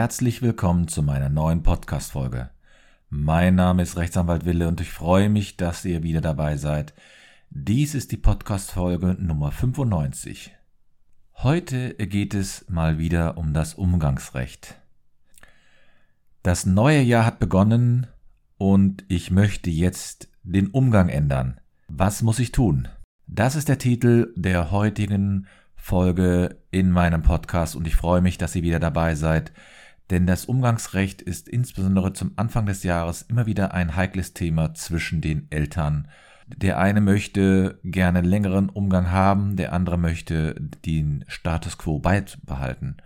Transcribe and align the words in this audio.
Herzlich 0.00 0.40
willkommen 0.40 0.88
zu 0.88 1.02
meiner 1.02 1.28
neuen 1.28 1.62
Podcast-Folge. 1.62 2.48
Mein 3.10 3.54
Name 3.54 3.82
ist 3.82 3.98
Rechtsanwalt 3.98 4.46
Wille 4.46 4.66
und 4.66 4.80
ich 4.80 4.90
freue 4.90 5.28
mich, 5.28 5.58
dass 5.58 5.84
ihr 5.84 6.02
wieder 6.02 6.22
dabei 6.22 6.56
seid. 6.56 6.94
Dies 7.50 7.94
ist 7.94 8.10
die 8.10 8.16
Podcast-Folge 8.16 9.18
Nummer 9.20 9.52
95. 9.52 10.56
Heute 11.34 11.92
geht 11.92 12.32
es 12.32 12.64
mal 12.70 12.98
wieder 12.98 13.36
um 13.36 13.52
das 13.52 13.74
Umgangsrecht. 13.74 14.76
Das 16.42 16.64
neue 16.64 17.02
Jahr 17.02 17.26
hat 17.26 17.38
begonnen 17.38 18.06
und 18.56 19.04
ich 19.08 19.30
möchte 19.30 19.68
jetzt 19.68 20.30
den 20.42 20.68
Umgang 20.68 21.10
ändern. 21.10 21.60
Was 21.88 22.22
muss 22.22 22.38
ich 22.38 22.52
tun? 22.52 22.88
Das 23.26 23.54
ist 23.54 23.68
der 23.68 23.76
Titel 23.76 24.32
der 24.34 24.70
heutigen 24.70 25.46
Folge 25.76 26.56
in 26.70 26.90
meinem 26.90 27.20
Podcast 27.20 27.76
und 27.76 27.86
ich 27.86 27.96
freue 27.96 28.22
mich, 28.22 28.38
dass 28.38 28.56
ihr 28.56 28.62
wieder 28.62 28.80
dabei 28.80 29.14
seid, 29.14 29.52
denn 30.10 30.26
das 30.26 30.44
Umgangsrecht 30.44 31.22
ist 31.22 31.48
insbesondere 31.48 32.12
zum 32.12 32.32
Anfang 32.36 32.66
des 32.66 32.82
Jahres 32.82 33.22
immer 33.22 33.46
wieder 33.46 33.72
ein 33.72 33.94
heikles 33.94 34.34
Thema 34.34 34.74
zwischen 34.74 35.20
den 35.20 35.46
Eltern. 35.50 36.08
Der 36.48 36.78
eine 36.78 37.00
möchte 37.00 37.78
gerne 37.84 38.22
längeren 38.22 38.68
Umgang 38.68 39.10
haben, 39.12 39.56
der 39.56 39.72
andere 39.72 39.98
möchte 39.98 40.54
den 40.84 41.24
Status 41.28 41.78
quo 41.78 42.00
beibehalten. 42.00 42.96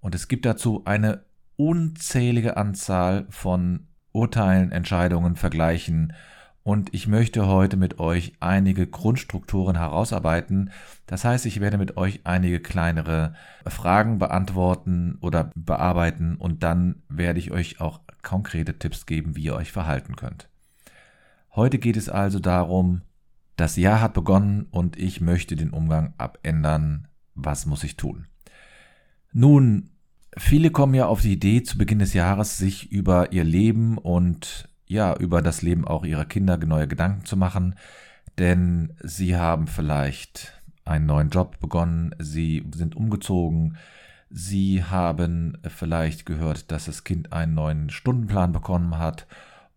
Und 0.00 0.14
es 0.14 0.28
gibt 0.28 0.46
dazu 0.46 0.82
eine 0.86 1.24
unzählige 1.56 2.56
Anzahl 2.56 3.26
von 3.28 3.86
Urteilen, 4.12 4.72
Entscheidungen, 4.72 5.36
Vergleichen, 5.36 6.14
und 6.64 6.94
ich 6.94 7.06
möchte 7.06 7.46
heute 7.46 7.76
mit 7.76 8.00
euch 8.00 8.32
einige 8.40 8.86
Grundstrukturen 8.86 9.76
herausarbeiten. 9.76 10.70
Das 11.06 11.22
heißt, 11.24 11.44
ich 11.44 11.60
werde 11.60 11.76
mit 11.76 11.98
euch 11.98 12.22
einige 12.24 12.58
kleinere 12.58 13.34
Fragen 13.66 14.18
beantworten 14.18 15.18
oder 15.20 15.50
bearbeiten 15.54 16.36
und 16.36 16.62
dann 16.62 17.02
werde 17.08 17.38
ich 17.38 17.52
euch 17.52 17.82
auch 17.82 18.00
konkrete 18.22 18.78
Tipps 18.78 19.04
geben, 19.04 19.36
wie 19.36 19.44
ihr 19.44 19.54
euch 19.54 19.72
verhalten 19.72 20.16
könnt. 20.16 20.48
Heute 21.54 21.78
geht 21.78 21.98
es 21.98 22.08
also 22.08 22.38
darum, 22.38 23.02
das 23.56 23.76
Jahr 23.76 24.00
hat 24.00 24.14
begonnen 24.14 24.66
und 24.70 24.98
ich 24.98 25.20
möchte 25.20 25.56
den 25.56 25.70
Umgang 25.70 26.14
abändern. 26.16 27.08
Was 27.34 27.66
muss 27.66 27.84
ich 27.84 27.96
tun? 27.96 28.26
Nun, 29.34 29.90
viele 30.36 30.70
kommen 30.70 30.94
ja 30.94 31.06
auf 31.06 31.20
die 31.20 31.34
Idee, 31.34 31.62
zu 31.62 31.76
Beginn 31.76 31.98
des 31.98 32.14
Jahres 32.14 32.56
sich 32.56 32.90
über 32.90 33.32
ihr 33.32 33.44
Leben 33.44 33.98
und 33.98 34.68
ja, 34.86 35.16
über 35.16 35.42
das 35.42 35.62
Leben 35.62 35.86
auch 35.86 36.04
ihrer 36.04 36.24
Kinder 36.24 36.56
neue 36.58 36.88
Gedanken 36.88 37.24
zu 37.24 37.36
machen, 37.36 37.74
denn 38.38 38.94
sie 39.02 39.36
haben 39.36 39.66
vielleicht 39.66 40.60
einen 40.84 41.06
neuen 41.06 41.30
Job 41.30 41.58
begonnen, 41.60 42.14
sie 42.18 42.64
sind 42.74 42.96
umgezogen, 42.96 43.76
sie 44.30 44.84
haben 44.84 45.58
vielleicht 45.68 46.26
gehört, 46.26 46.70
dass 46.70 46.86
das 46.86 47.04
Kind 47.04 47.32
einen 47.32 47.54
neuen 47.54 47.90
Stundenplan 47.90 48.52
bekommen 48.52 48.98
hat 48.98 49.26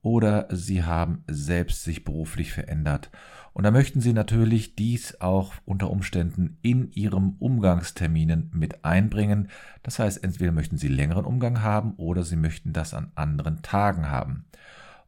oder 0.01 0.47
sie 0.51 0.83
haben 0.83 1.23
selbst 1.27 1.83
sich 1.83 2.03
beruflich 2.03 2.51
verändert. 2.51 3.09
Und 3.53 3.63
da 3.63 3.71
möchten 3.71 4.01
sie 4.01 4.13
natürlich 4.13 4.75
dies 4.75 5.19
auch 5.19 5.53
unter 5.65 5.89
Umständen 5.89 6.59
in 6.61 6.91
ihrem 6.91 7.37
Umgangsterminen 7.39 8.51
mit 8.53 8.85
einbringen. 8.85 9.49
Das 9.81 9.97
heißt, 9.97 10.23
entweder 10.23 10.51
möchten 10.51 10.77
sie 10.77 10.89
längeren 10.89 11.25
Umgang 11.25 11.63
haben 11.63 11.93
oder 11.95 12.23
sie 12.23 12.35
möchten 12.35 12.71
das 12.71 12.93
an 12.93 13.11
anderen 13.15 13.63
Tagen 13.63 14.11
haben. 14.11 14.45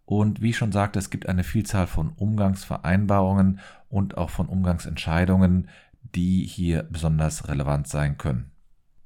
Und 0.10 0.42
wie 0.42 0.50
ich 0.50 0.58
schon 0.58 0.72
sagte, 0.72 0.98
es 0.98 1.12
gibt 1.12 1.30
eine 1.30 1.44
Vielzahl 1.44 1.86
von 1.86 2.14
Umgangsvereinbarungen 2.16 3.60
und 3.90 4.18
auch 4.18 4.32
von 4.32 4.48
Umgangsentscheidungen, 4.48 5.70
die 6.16 6.48
hier 6.48 6.82
besonders 6.82 7.48
relevant 7.48 7.88
sein 7.88 8.18
können. 8.18 8.50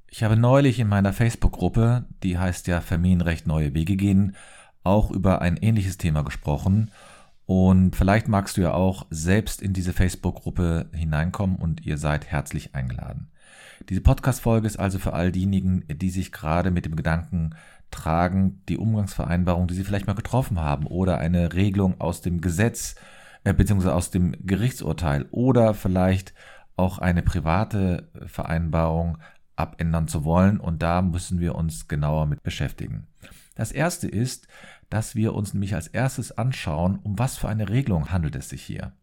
Ich 0.08 0.24
habe 0.24 0.38
neulich 0.38 0.80
in 0.80 0.88
meiner 0.88 1.12
Facebook-Gruppe, 1.12 2.06
die 2.24 2.38
heißt 2.38 2.68
ja 2.68 2.80
Familienrecht 2.80 3.48
neue 3.48 3.74
Wege 3.74 3.98
gehen, 3.98 4.38
auch 4.86 5.12
über 5.12 5.42
ein 5.42 5.58
ähnliches 5.58 5.98
Thema 5.98 6.24
gesprochen. 6.24 6.90
Und 7.46 7.98
vielleicht 7.98 8.30
magst 8.30 8.56
du 8.56 8.62
ja 8.62 8.74
auch 8.74 9.06
selbst 9.10 9.62
in 9.62 9.74
diese 9.74 9.92
Facebook-Gruppe 9.92 10.90
hineinkommen 10.94 11.58
und 11.58 11.86
ihr 11.86 11.98
seid 11.98 12.28
herzlich 12.28 12.76
eingeladen. 12.76 13.30
Diese 13.90 14.00
Podcast-Folge 14.00 14.68
ist 14.68 14.80
also 14.80 15.00
für 15.00 15.12
all 15.12 15.34
diejenigen, 15.34 15.84
die 15.90 16.10
sich 16.10 16.32
gerade 16.32 16.72
mit 16.72 16.86
dem 16.86 16.96
Gedanken 16.96 17.56
tragen 17.94 18.62
die 18.68 18.78
Umgangsvereinbarung, 18.78 19.68
die 19.68 19.76
sie 19.76 19.84
vielleicht 19.84 20.08
mal 20.08 20.16
getroffen 20.16 20.60
haben, 20.60 20.88
oder 20.88 21.20
eine 21.20 21.54
Regelung 21.54 22.02
aus 22.02 22.22
dem 22.22 22.42
Gesetz 22.42 22.96
äh, 23.44 23.54
bzw. 23.54 23.90
aus 23.90 24.12
dem 24.12 24.36
Gerichtsurteil 24.46 25.28
oder 25.32 25.74
vielleicht 25.74 26.34
auch 26.76 26.98
eine 26.98 27.22
private 27.22 28.10
Vereinbarung 28.26 29.20
abändern 29.56 30.08
zu 30.08 30.26
wollen. 30.26 30.60
Und 30.60 30.82
da 30.82 31.02
müssen 31.02 31.40
wir 31.40 31.56
uns 31.56 31.88
genauer 31.88 32.26
mit 32.26 32.42
beschäftigen. 32.44 33.08
Das 33.56 33.72
erste 33.72 34.08
ist, 34.08 34.48
dass 34.90 35.16
wir 35.16 35.34
uns 35.34 35.54
nämlich 35.54 35.76
als 35.76 35.88
erstes 35.88 36.38
anschauen, 36.38 37.00
um 37.04 37.20
was 37.20 37.38
für 37.38 37.50
eine 37.50 37.70
Regelung 37.70 38.12
handelt 38.12 38.36
es 38.36 38.50
sich 38.50 38.64
hier. 38.64 38.94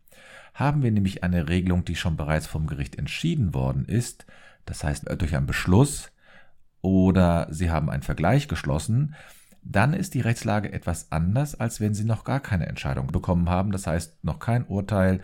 Haben 0.55 0.83
wir 0.83 0.91
nämlich 0.91 1.23
eine 1.23 1.49
Regelung, 1.49 1.85
die 1.85 1.95
schon 1.95 2.17
bereits 2.17 2.49
vom 2.49 2.67
Gericht 2.67 2.97
entschieden 2.97 3.55
worden 3.55 3.85
ist, 3.85 4.27
das 4.67 4.83
heißt 4.83 5.09
durch 5.19 5.37
einen 5.37 5.47
Beschluss, 5.47 6.11
oder 6.83 7.49
Sie 7.51 7.71
haben 7.71 7.91
einen 7.91 8.03
Vergleich 8.03 8.49
geschlossen, 8.49 9.15
dann 9.63 9.93
ist 9.93 10.15
die 10.15 10.21
Rechtslage 10.21 10.73
etwas 10.73 11.13
anders, 11.13 11.55
als 11.55 11.81
wenn 11.81 11.95
Sie 11.95 12.05
noch 12.05 12.25
gar 12.25 12.41
keine 12.41 12.67
Entscheidung 12.67 13.09
bekommen 13.09 13.49
haben, 13.51 13.73
das 13.73 13.87
heißt 13.87 14.25
noch 14.25 14.39
kein 14.39 14.65
Urteil 14.67 15.21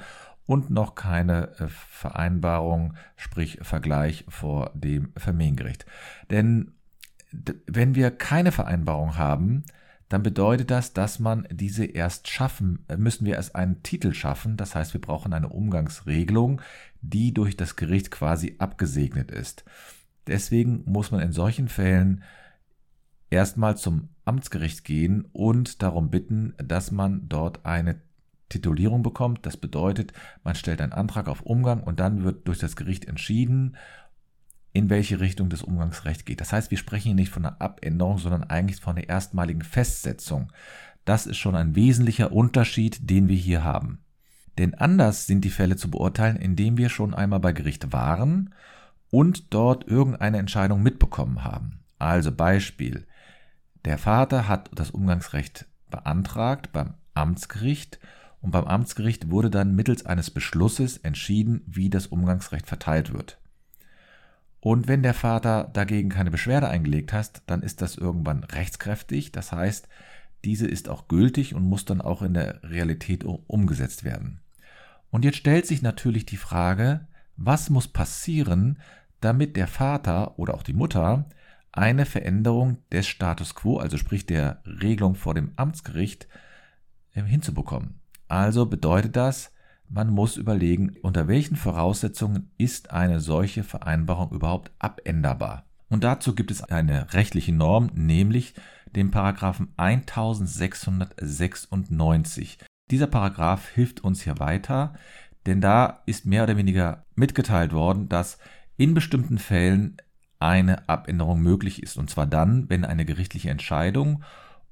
und 0.46 0.70
noch 0.70 0.94
keine 0.94 1.48
äh, 1.58 1.68
Vereinbarung, 1.68 2.94
sprich 3.16 3.58
Vergleich 3.62 4.24
vor 4.28 4.70
dem 4.74 5.12
Familiengericht. 5.16 5.86
Denn 6.30 6.72
wenn 7.66 7.94
wir 7.94 8.10
keine 8.10 8.52
Vereinbarung 8.52 9.16
haben, 9.16 9.64
dann 10.08 10.22
bedeutet 10.22 10.70
das, 10.70 10.92
dass 10.92 11.18
man 11.18 11.48
diese 11.50 11.84
erst 11.84 12.28
schaffen, 12.28 12.84
äh, 12.88 12.96
müssen 12.96 13.26
wir 13.26 13.34
erst 13.34 13.56
einen 13.56 13.82
Titel 13.82 14.12
schaffen. 14.12 14.56
Das 14.56 14.74
heißt, 14.74 14.92
wir 14.94 15.00
brauchen 15.00 15.32
eine 15.32 15.48
Umgangsregelung, 15.48 16.62
die 17.00 17.34
durch 17.34 17.56
das 17.56 17.76
Gericht 17.76 18.10
quasi 18.10 18.56
abgesegnet 18.58 19.30
ist. 19.30 19.64
Deswegen 20.26 20.82
muss 20.86 21.10
man 21.10 21.20
in 21.20 21.32
solchen 21.32 21.68
Fällen 21.68 22.22
erstmal 23.30 23.76
zum 23.76 24.08
Amtsgericht 24.24 24.84
gehen 24.84 25.26
und 25.32 25.82
darum 25.82 26.10
bitten, 26.10 26.54
dass 26.58 26.90
man 26.90 27.28
dort 27.28 27.64
eine 27.64 28.00
Titulierung 28.48 29.02
bekommt. 29.02 29.46
Das 29.46 29.56
bedeutet, 29.56 30.12
man 30.42 30.54
stellt 30.54 30.80
einen 30.80 30.92
Antrag 30.92 31.28
auf 31.28 31.42
Umgang 31.42 31.82
und 31.82 32.00
dann 32.00 32.24
wird 32.24 32.46
durch 32.48 32.58
das 32.58 32.76
Gericht 32.76 33.06
entschieden, 33.06 33.76
in 34.72 34.90
welche 34.90 35.20
Richtung 35.20 35.48
das 35.48 35.62
Umgangsrecht 35.62 36.26
geht. 36.26 36.40
Das 36.40 36.52
heißt, 36.52 36.70
wir 36.70 36.78
sprechen 36.78 37.08
hier 37.08 37.14
nicht 37.14 37.30
von 37.30 37.44
einer 37.44 37.60
Abänderung, 37.60 38.18
sondern 38.18 38.44
eigentlich 38.44 38.80
von 38.80 38.96
der 38.96 39.08
erstmaligen 39.08 39.62
Festsetzung. 39.62 40.52
Das 41.04 41.26
ist 41.26 41.38
schon 41.38 41.56
ein 41.56 41.74
wesentlicher 41.74 42.32
Unterschied, 42.32 43.08
den 43.08 43.28
wir 43.28 43.36
hier 43.36 43.64
haben. 43.64 44.00
Denn 44.58 44.74
anders 44.74 45.26
sind 45.26 45.44
die 45.44 45.50
Fälle 45.50 45.76
zu 45.76 45.90
beurteilen, 45.90 46.36
indem 46.36 46.78
wir 46.78 46.88
schon 46.88 47.14
einmal 47.14 47.40
bei 47.40 47.52
Gericht 47.52 47.92
waren 47.92 48.54
und 49.10 49.52
dort 49.54 49.86
irgendeine 49.86 50.38
Entscheidung 50.38 50.82
mitbekommen 50.82 51.44
haben. 51.44 51.80
Also 51.98 52.32
Beispiel. 52.32 53.06
Der 53.84 53.98
Vater 53.98 54.48
hat 54.48 54.70
das 54.74 54.90
Umgangsrecht 54.90 55.66
beantragt 55.90 56.72
beim 56.72 56.94
Amtsgericht 57.14 57.98
und 58.40 58.50
beim 58.50 58.64
Amtsgericht 58.64 59.30
wurde 59.30 59.50
dann 59.50 59.74
mittels 59.74 60.04
eines 60.04 60.30
Beschlusses 60.30 60.98
entschieden, 60.98 61.62
wie 61.66 61.90
das 61.90 62.08
Umgangsrecht 62.08 62.66
verteilt 62.66 63.12
wird. 63.12 63.38
Und 64.60 64.88
wenn 64.88 65.02
der 65.02 65.14
Vater 65.14 65.70
dagegen 65.72 66.08
keine 66.08 66.30
Beschwerde 66.30 66.68
eingelegt 66.68 67.12
hat, 67.12 67.42
dann 67.46 67.62
ist 67.62 67.82
das 67.82 67.96
irgendwann 67.96 68.42
rechtskräftig. 68.44 69.30
Das 69.30 69.52
heißt, 69.52 69.88
diese 70.44 70.66
ist 70.66 70.88
auch 70.88 71.08
gültig 71.08 71.54
und 71.54 71.62
muss 71.62 71.84
dann 71.84 72.00
auch 72.00 72.22
in 72.22 72.34
der 72.34 72.62
Realität 72.64 73.24
umgesetzt 73.24 74.04
werden. 74.04 74.40
Und 75.10 75.24
jetzt 75.24 75.38
stellt 75.38 75.66
sich 75.66 75.82
natürlich 75.82 76.26
die 76.26 76.36
Frage, 76.36 77.06
was 77.36 77.70
muss 77.70 77.88
passieren, 77.88 78.78
damit 79.20 79.56
der 79.56 79.68
Vater 79.68 80.38
oder 80.38 80.54
auch 80.54 80.62
die 80.62 80.72
Mutter 80.72 81.26
eine 81.72 82.06
Veränderung 82.06 82.78
des 82.90 83.06
Status 83.06 83.54
quo, 83.54 83.78
also 83.78 83.98
sprich 83.98 84.26
der 84.26 84.62
Regelung 84.64 85.14
vor 85.14 85.34
dem 85.34 85.52
Amtsgericht, 85.56 86.26
ähm, 87.14 87.26
hinzubekommen. 87.26 88.00
Also 88.28 88.66
bedeutet 88.66 89.16
das, 89.16 89.52
man 89.88 90.10
muss 90.10 90.36
überlegen, 90.36 90.96
unter 91.02 91.28
welchen 91.28 91.54
Voraussetzungen 91.56 92.50
ist 92.58 92.90
eine 92.90 93.20
solche 93.20 93.62
Vereinbarung 93.62 94.32
überhaupt 94.32 94.72
abänderbar. 94.78 95.64
Und 95.88 96.02
dazu 96.02 96.34
gibt 96.34 96.50
es 96.50 96.64
eine 96.64 97.14
rechtliche 97.14 97.52
Norm, 97.52 97.90
nämlich 97.94 98.54
den 98.96 99.12
Paragraphen 99.12 99.68
1696. 99.76 102.58
Dieser 102.90 103.06
Paragraph 103.06 103.68
hilft 103.68 104.02
uns 104.02 104.22
hier 104.22 104.40
weiter, 104.40 104.94
denn 105.46 105.60
da 105.60 106.02
ist 106.06 106.26
mehr 106.26 106.44
oder 106.44 106.56
weniger 106.56 107.04
mitgeteilt 107.14 107.72
worden, 107.72 108.08
dass 108.08 108.38
in 108.76 108.94
bestimmten 108.94 109.38
Fällen 109.38 109.96
eine 110.38 110.88
Abänderung 110.88 111.40
möglich 111.40 111.82
ist. 111.82 111.96
Und 111.96 112.10
zwar 112.10 112.26
dann, 112.26 112.68
wenn 112.68 112.84
eine 112.84 113.04
gerichtliche 113.04 113.50
Entscheidung 113.50 114.22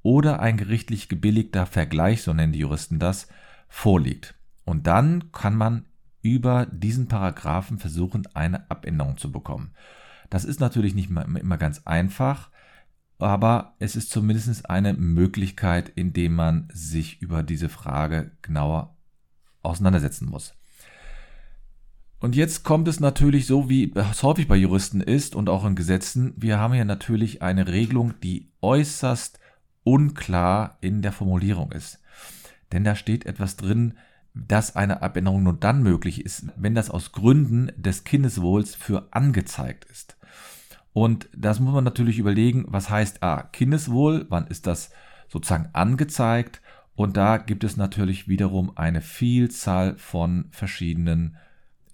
oder 0.02 0.40
ein 0.40 0.56
gerichtlich 0.56 1.08
gebilligter 1.08 1.66
Vergleich, 1.66 2.22
so 2.22 2.32
nennen 2.32 2.52
die 2.52 2.58
Juristen 2.58 2.98
das, 2.98 3.28
vorliegt. 3.68 4.34
Und 4.64 4.86
dann 4.86 5.32
kann 5.32 5.56
man 5.56 5.86
über 6.22 6.66
diesen 6.66 7.08
Paragraphen 7.08 7.78
versuchen, 7.78 8.26
eine 8.34 8.70
Abänderung 8.70 9.16
zu 9.16 9.30
bekommen. 9.30 9.74
Das 10.30 10.44
ist 10.44 10.60
natürlich 10.60 10.94
nicht 10.94 11.10
immer 11.10 11.58
ganz 11.58 11.82
einfach, 11.84 12.50
aber 13.18 13.74
es 13.78 13.94
ist 13.94 14.10
zumindest 14.10 14.68
eine 14.68 14.94
Möglichkeit, 14.94 15.90
indem 15.90 16.34
man 16.34 16.68
sich 16.72 17.22
über 17.22 17.42
diese 17.42 17.68
Frage 17.68 18.32
genauer 18.42 18.96
auseinandersetzen 19.62 20.28
muss. 20.28 20.54
Und 22.24 22.36
jetzt 22.36 22.64
kommt 22.64 22.88
es 22.88 23.00
natürlich 23.00 23.46
so, 23.46 23.68
wie 23.68 23.92
es 23.94 24.22
häufig 24.22 24.48
bei 24.48 24.56
Juristen 24.56 25.02
ist 25.02 25.34
und 25.34 25.50
auch 25.50 25.66
in 25.66 25.74
Gesetzen. 25.74 26.32
Wir 26.38 26.58
haben 26.58 26.72
hier 26.72 26.86
natürlich 26.86 27.42
eine 27.42 27.68
Regelung, 27.68 28.14
die 28.22 28.50
äußerst 28.62 29.38
unklar 29.82 30.78
in 30.80 31.02
der 31.02 31.12
Formulierung 31.12 31.70
ist. 31.70 32.00
Denn 32.72 32.82
da 32.82 32.94
steht 32.94 33.26
etwas 33.26 33.56
drin, 33.56 33.98
dass 34.32 34.74
eine 34.74 35.02
Abänderung 35.02 35.42
nur 35.42 35.52
dann 35.52 35.82
möglich 35.82 36.24
ist, 36.24 36.46
wenn 36.56 36.74
das 36.74 36.88
aus 36.88 37.12
Gründen 37.12 37.70
des 37.76 38.04
Kindeswohls 38.04 38.74
für 38.74 39.08
angezeigt 39.10 39.84
ist. 39.90 40.16
Und 40.94 41.28
das 41.36 41.60
muss 41.60 41.74
man 41.74 41.84
natürlich 41.84 42.18
überlegen, 42.18 42.64
was 42.68 42.88
heißt 42.88 43.22
A, 43.22 43.42
Kindeswohl, 43.42 44.24
wann 44.30 44.46
ist 44.46 44.66
das 44.66 44.88
sozusagen 45.28 45.68
angezeigt? 45.74 46.62
Und 46.94 47.18
da 47.18 47.36
gibt 47.36 47.64
es 47.64 47.76
natürlich 47.76 48.28
wiederum 48.28 48.74
eine 48.78 49.02
Vielzahl 49.02 49.98
von 49.98 50.46
verschiedenen 50.52 51.36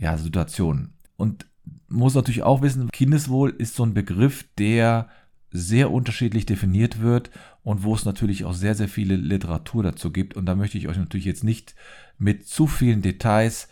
ja, 0.01 0.17
Situationen. 0.17 0.95
Und 1.17 1.47
muss 1.89 2.15
natürlich 2.15 2.43
auch 2.43 2.63
wissen, 2.63 2.91
Kindeswohl 2.91 3.51
ist 3.51 3.77
so 3.77 3.85
ein 3.85 3.95
Begriff, 3.95 4.47
der 4.59 5.09
sehr 5.53 5.91
unterschiedlich 5.91 6.47
definiert 6.47 7.01
wird 7.01 7.31
und 7.63 7.83
wo 7.83 7.95
es 7.95 8.05
natürlich 8.05 8.45
auch 8.45 8.55
sehr, 8.55 8.75
sehr 8.75 8.89
viele 8.89 9.17
Literatur 9.17 9.83
dazu 9.83 10.11
gibt. 10.11 10.37
Und 10.37 10.47
da 10.47 10.55
möchte 10.55 10.79
ich 10.79 10.89
euch 10.89 10.97
natürlich 10.97 11.27
jetzt 11.27 11.45
nicht 11.45 11.75
mit 12.19 12.47
zu 12.47 12.67
vielen 12.67 13.03
Details 13.03 13.69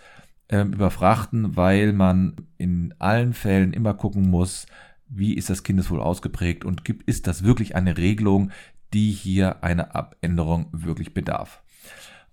äh, 0.49 0.61
überfrachten, 0.63 1.57
weil 1.57 1.93
man 1.93 2.37
in 2.59 2.95
allen 2.99 3.33
Fällen 3.33 3.73
immer 3.73 3.95
gucken 3.95 4.29
muss, 4.29 4.67
wie 5.09 5.35
ist 5.35 5.49
das 5.49 5.63
Kindeswohl 5.63 6.01
ausgeprägt 6.01 6.65
und 6.65 6.85
gibt, 6.85 7.09
ist 7.09 7.27
das 7.27 7.43
wirklich 7.43 7.75
eine 7.77 7.97
Regelung, 7.97 8.51
die 8.93 9.13
hier 9.13 9.63
eine 9.63 9.95
Abänderung 9.95 10.67
wirklich 10.73 11.15
bedarf. 11.15 11.63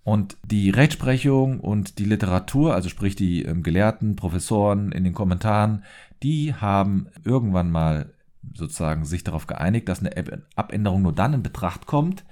Und 0.05 0.37
die 0.45 0.69
Rechtsprechung 0.69 1.59
und 1.59 1.97
die 1.97 2.05
Literatur, 2.05 2.75
also 2.75 2.89
sprich 2.89 3.15
die 3.15 3.41
ähm, 3.41 3.63
Gelehrten, 3.63 4.15
Professoren 4.15 4.91
in 4.91 5.03
den 5.03 5.15
Kommentaren, 5.15 5.83
die 6.21 6.53
haben 6.53 7.07
irgendwann 7.23 7.71
mal 7.71 8.13
sozusagen 8.53 9.05
sich 9.05 9.23
darauf 9.23 9.47
geeinigt, 9.47 9.89
dass 9.89 10.01
eine 10.01 10.11
Abänderung 10.55 11.01
nur 11.01 11.11
dann 11.11 11.33
in 11.33 11.41
Betracht 11.41 11.87
kommt, 11.87 12.23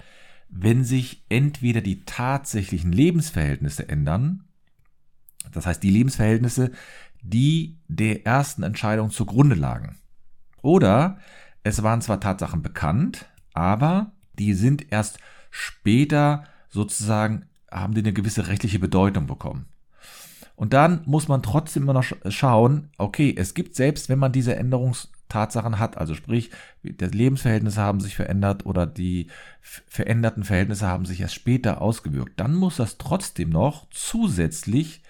wenn 0.50 0.84
sich 0.84 1.24
entweder 1.30 1.82
die 1.82 2.06
tatsächlichen 2.06 2.92
Lebensverhältnisse 2.92 3.90
ändern, 3.90 4.44
das 5.52 5.66
heißt 5.66 5.82
die 5.82 5.90
Lebensverhältnisse, 5.90 6.72
die 7.24 7.80
der 7.88 8.24
ersten 8.24 8.62
Entscheidung 8.62 9.10
zugrunde 9.10 9.56
lagen. 9.56 9.98
Oder 10.62 11.18
es 11.64 11.82
waren 11.82 12.02
zwar 12.02 12.20
Tatsachen 12.20 12.62
bekannt, 12.62 13.26
aber 13.56 14.12
die 14.38 14.54
sind 14.54 14.92
erst 14.92 15.18
später 15.50 16.44
sozusagen 16.70 17.48
haben 17.74 17.94
die 17.94 18.02
eine 18.02 18.14
gewisse 18.14 18.48
rechtliche 18.48 18.80
Bedeutung 18.80 19.28
bekommen. 19.28 19.66
Und 20.56 20.74
dann 20.74 21.02
muss 21.06 21.28
man 21.28 21.42
trotzdem 21.42 21.84
immer 21.84 21.94
noch 21.94 22.06
schauen, 22.30 22.90
okay, 22.98 23.34
es 23.36 23.54
gibt 23.54 23.76
selbst, 23.76 24.08
wenn 24.08 24.20
man 24.20 24.32
diese 24.32 24.56
Änderungstatsachen 24.56 25.80
hat, 25.80 25.98
also 25.98 26.14
sprich, 26.14 26.52
die 26.84 26.94
Lebensverhältnisse 27.06 27.82
haben 27.82 28.00
sich 28.00 28.16
verändert 28.16 28.66
oder 28.66 28.86
die 28.86 29.28
veränderten 29.62 30.44
Verhältnisse 30.44 30.88
haben 30.88 31.06
sich 31.06 31.22
erst 31.22 31.34
später 31.34 31.82
ausgewirkt, 31.82 32.40
dann 32.40 32.54
muss 32.54 32.78
das 32.78 33.00
trotzdem 33.00 33.50
noch 33.50 33.88
zusätzlich 33.90 35.02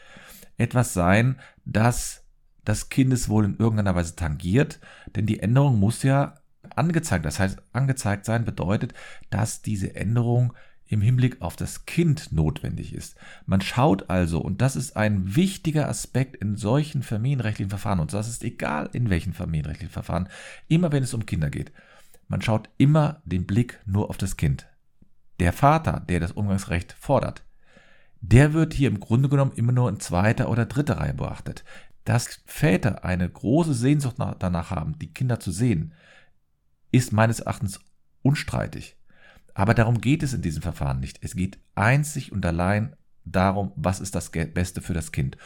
etwas 0.58 0.94
sein, 0.94 1.40
das 1.66 2.24
das 2.66 2.88
Kindeswohl 2.88 3.44
in 3.44 3.58
irgendeiner 3.58 3.96
Weise 3.96 4.16
tangiert, 4.16 4.80
denn 5.16 5.26
die 5.26 5.42
Änderung 5.42 5.80
muss 5.80 6.04
ja 6.04 6.36
angezeigt, 6.76 7.26
das 7.26 7.40
heißt, 7.40 7.62
angezeigt 7.74 8.24
sein 8.26 8.46
bedeutet, 8.46 8.94
dass 9.30 9.62
diese 9.62 9.96
Änderung 9.96 10.54
im 10.94 11.02
Hinblick 11.02 11.42
auf 11.42 11.56
das 11.56 11.86
Kind 11.86 12.32
notwendig 12.32 12.94
ist. 12.94 13.16
Man 13.46 13.62
schaut 13.62 14.10
also, 14.10 14.40
und 14.40 14.62
das 14.62 14.76
ist 14.76 14.96
ein 14.96 15.36
wichtiger 15.36 15.90
Aspekt 15.90 16.36
in 16.38 16.56
solchen 16.56 17.04
familienrechtlichen 17.04 17.70
Verfahren, 17.70 18.00
und 18.00 18.14
das 18.14 18.30
ist 18.30 18.44
egal 18.44 18.90
in 18.94 19.10
welchen 19.10 19.34
familienrechtlichen 19.34 19.92
Verfahren, 19.92 20.30
immer 20.68 20.92
wenn 20.92 21.04
es 21.04 21.14
um 21.14 21.26
Kinder 21.26 21.50
geht, 21.50 21.72
man 22.28 22.42
schaut 22.42 22.70
immer 22.78 23.22
den 23.26 23.46
Blick 23.46 23.82
nur 23.86 24.10
auf 24.10 24.18
das 24.18 24.38
Kind. 24.38 24.68
Der 25.40 25.52
Vater, 25.52 26.04
der 26.08 26.20
das 26.20 26.32
Umgangsrecht 26.32 26.94
fordert, 26.94 27.44
der 28.22 28.54
wird 28.54 28.74
hier 28.74 28.88
im 28.88 29.00
Grunde 29.00 29.28
genommen 29.28 29.52
immer 29.56 29.74
nur 29.74 29.90
in 29.90 30.00
zweiter 30.00 30.50
oder 30.50 30.66
dritter 30.66 30.98
Reihe 30.98 31.14
beachtet. 31.14 31.66
Dass 32.06 32.42
Väter 32.46 33.04
eine 33.04 33.30
große 33.30 33.74
Sehnsucht 33.74 34.18
danach 34.40 34.72
haben, 34.72 34.98
die 35.00 35.12
Kinder 35.14 35.40
zu 35.40 35.52
sehen, 35.52 35.94
ist 36.92 37.12
meines 37.12 37.42
Erachtens 37.42 37.80
unstreitig. 38.22 38.96
Aber 39.54 39.74
darum 39.74 40.02
geht 40.02 40.24
es 40.24 40.34
in 40.34 40.42
diesem 40.42 40.62
Verfahren 40.62 41.00
nicht. 41.00 41.20
Es 41.22 41.36
geht 41.36 41.60
einzig 41.76 42.32
und 42.32 42.46
allein 42.46 42.96
darum, 43.26 43.72
was 43.76 44.00
ist 44.00 44.16
das 44.16 44.32
Beste 44.32 44.82
für 44.82 44.94
das 44.94 45.12
Kind. 45.12 45.38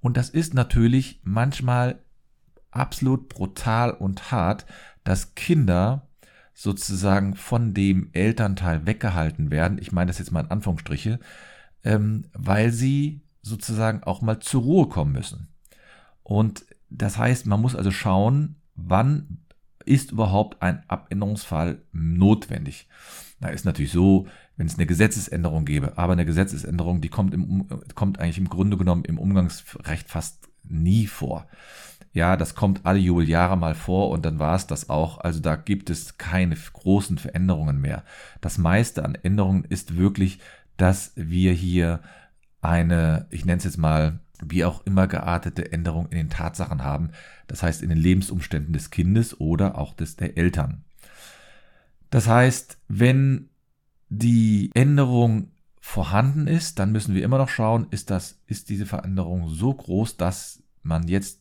Und 0.00 0.16
das 0.16 0.30
ist 0.30 0.52
natürlich 0.54 1.20
manchmal 1.22 2.00
absolut 2.70 3.28
brutal 3.28 3.92
und 3.92 4.32
hart, 4.32 4.66
dass 5.04 5.34
Kinder 5.34 6.08
sozusagen 6.54 7.34
von 7.36 7.72
dem 7.74 8.10
Elternteil 8.12 8.86
weggehalten 8.86 9.50
werden. 9.50 9.78
Ich 9.78 9.92
meine 9.92 10.08
das 10.08 10.18
jetzt 10.18 10.32
mal 10.32 10.40
in 10.44 10.50
Anführungsstriche, 10.50 11.18
ähm, 11.84 12.24
weil 12.32 12.72
sie 12.72 13.22
sozusagen 13.42 14.02
auch 14.02 14.20
mal 14.20 14.40
zur 14.40 14.62
Ruhe 14.62 14.88
kommen 14.88 15.12
müssen. 15.12 15.48
Und 16.22 16.64
das 16.90 17.18
heißt, 17.18 17.46
man 17.46 17.60
muss 17.60 17.74
also 17.74 17.90
schauen, 17.90 18.56
wann 18.74 19.38
ist 19.84 20.12
überhaupt 20.12 20.62
ein 20.62 20.82
Abänderungsfall 20.88 21.82
notwendig. 21.92 22.88
Da 23.42 23.48
ist 23.48 23.64
natürlich 23.64 23.92
so, 23.92 24.26
wenn 24.56 24.66
es 24.66 24.76
eine 24.76 24.86
Gesetzesänderung 24.86 25.64
gäbe, 25.64 25.98
aber 25.98 26.12
eine 26.12 26.24
Gesetzesänderung, 26.24 27.00
die 27.00 27.08
kommt, 27.08 27.34
im, 27.34 27.66
kommt 27.94 28.18
eigentlich 28.18 28.38
im 28.38 28.48
Grunde 28.48 28.76
genommen 28.76 29.04
im 29.04 29.18
Umgangsrecht 29.18 30.08
fast 30.08 30.48
nie 30.62 31.06
vor. 31.06 31.48
Ja, 32.12 32.36
das 32.36 32.54
kommt 32.54 32.86
alle 32.86 33.00
Jubeljahre 33.00 33.56
mal 33.56 33.74
vor 33.74 34.10
und 34.10 34.24
dann 34.24 34.38
war 34.38 34.54
es 34.54 34.66
das 34.66 34.90
auch. 34.90 35.18
Also 35.18 35.40
da 35.40 35.56
gibt 35.56 35.90
es 35.90 36.18
keine 36.18 36.54
großen 36.54 37.18
Veränderungen 37.18 37.80
mehr. 37.80 38.04
Das 38.40 38.58
meiste 38.58 39.04
an 39.04 39.16
Änderungen 39.16 39.64
ist 39.64 39.96
wirklich, 39.96 40.38
dass 40.76 41.12
wir 41.16 41.52
hier 41.52 42.00
eine, 42.60 43.26
ich 43.30 43.44
nenne 43.44 43.58
es 43.58 43.64
jetzt 43.64 43.78
mal, 43.78 44.20
wie 44.44 44.64
auch 44.64 44.86
immer 44.86 45.08
geartete 45.08 45.72
Änderung 45.72 46.06
in 46.10 46.18
den 46.18 46.30
Tatsachen 46.30 46.84
haben. 46.84 47.10
Das 47.48 47.62
heißt 47.62 47.82
in 47.82 47.88
den 47.88 47.98
Lebensumständen 47.98 48.72
des 48.72 48.90
Kindes 48.90 49.40
oder 49.40 49.78
auch 49.78 49.94
des 49.94 50.16
der 50.16 50.36
Eltern. 50.36 50.84
Das 52.12 52.28
heißt, 52.28 52.78
wenn 52.88 53.48
die 54.10 54.70
Änderung 54.74 55.52
vorhanden 55.80 56.46
ist, 56.46 56.78
dann 56.78 56.92
müssen 56.92 57.14
wir 57.14 57.24
immer 57.24 57.38
noch 57.38 57.48
schauen, 57.48 57.86
ist 57.90 58.10
das, 58.10 58.42
ist 58.46 58.68
diese 58.68 58.84
Veränderung 58.84 59.48
so 59.48 59.72
groß, 59.72 60.18
dass 60.18 60.62
man 60.82 61.08
jetzt 61.08 61.40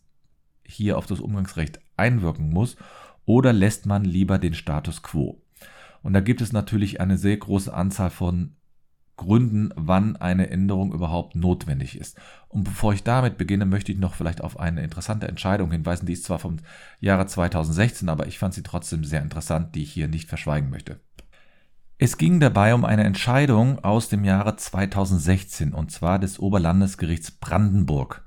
hier 0.63 0.97
auf 0.97 1.07
das 1.07 1.19
Umgangsrecht 1.19 1.81
einwirken 1.97 2.49
muss 2.51 2.77
oder 3.25 3.51
lässt 3.51 3.85
man 3.85 4.05
lieber 4.05 4.39
den 4.39 4.53
Status 4.53 5.03
quo? 5.03 5.43
Und 6.03 6.13
da 6.13 6.21
gibt 6.21 6.39
es 6.39 6.53
natürlich 6.53 7.01
eine 7.01 7.17
sehr 7.17 7.35
große 7.35 7.73
Anzahl 7.73 8.09
von 8.09 8.55
Gründen, 9.21 9.69
wann 9.75 10.15
eine 10.15 10.49
Änderung 10.49 10.93
überhaupt 10.93 11.35
notwendig 11.35 11.95
ist. 11.95 12.19
Und 12.49 12.63
bevor 12.63 12.93
ich 12.93 13.03
damit 13.03 13.37
beginne, 13.37 13.65
möchte 13.65 13.91
ich 13.91 13.99
noch 13.99 14.15
vielleicht 14.15 14.41
auf 14.41 14.59
eine 14.59 14.81
interessante 14.81 15.27
Entscheidung 15.27 15.71
hinweisen, 15.71 16.07
die 16.07 16.13
ist 16.13 16.23
zwar 16.23 16.39
vom 16.39 16.57
Jahre 16.99 17.27
2016, 17.27 18.09
aber 18.09 18.25
ich 18.25 18.39
fand 18.39 18.55
sie 18.55 18.63
trotzdem 18.63 19.03
sehr 19.03 19.21
interessant, 19.21 19.75
die 19.75 19.83
ich 19.83 19.91
hier 19.91 20.07
nicht 20.07 20.27
verschweigen 20.27 20.71
möchte. 20.71 20.99
Es 21.99 22.17
ging 22.17 22.39
dabei 22.39 22.73
um 22.73 22.83
eine 22.83 23.03
Entscheidung 23.03 23.83
aus 23.83 24.09
dem 24.09 24.23
Jahre 24.23 24.55
2016 24.55 25.71
und 25.71 25.91
zwar 25.91 26.17
des 26.17 26.39
Oberlandesgerichts 26.39 27.29
Brandenburg. 27.29 28.25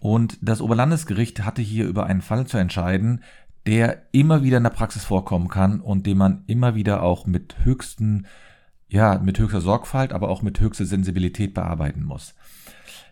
Und 0.00 0.38
das 0.40 0.60
Oberlandesgericht 0.60 1.44
hatte 1.44 1.62
hier 1.62 1.88
über 1.88 2.06
einen 2.06 2.22
Fall 2.22 2.46
zu 2.46 2.58
entscheiden, 2.58 3.24
der 3.66 4.04
immer 4.12 4.44
wieder 4.44 4.58
in 4.58 4.62
der 4.62 4.70
Praxis 4.70 5.04
vorkommen 5.04 5.48
kann 5.48 5.80
und 5.80 6.06
den 6.06 6.16
man 6.16 6.44
immer 6.46 6.76
wieder 6.76 7.02
auch 7.02 7.26
mit 7.26 7.56
höchsten 7.64 8.26
ja, 8.88 9.18
mit 9.18 9.38
höchster 9.38 9.60
Sorgfalt, 9.60 10.12
aber 10.12 10.28
auch 10.28 10.42
mit 10.42 10.60
höchster 10.60 10.86
Sensibilität 10.86 11.54
bearbeiten 11.54 12.04
muss. 12.04 12.34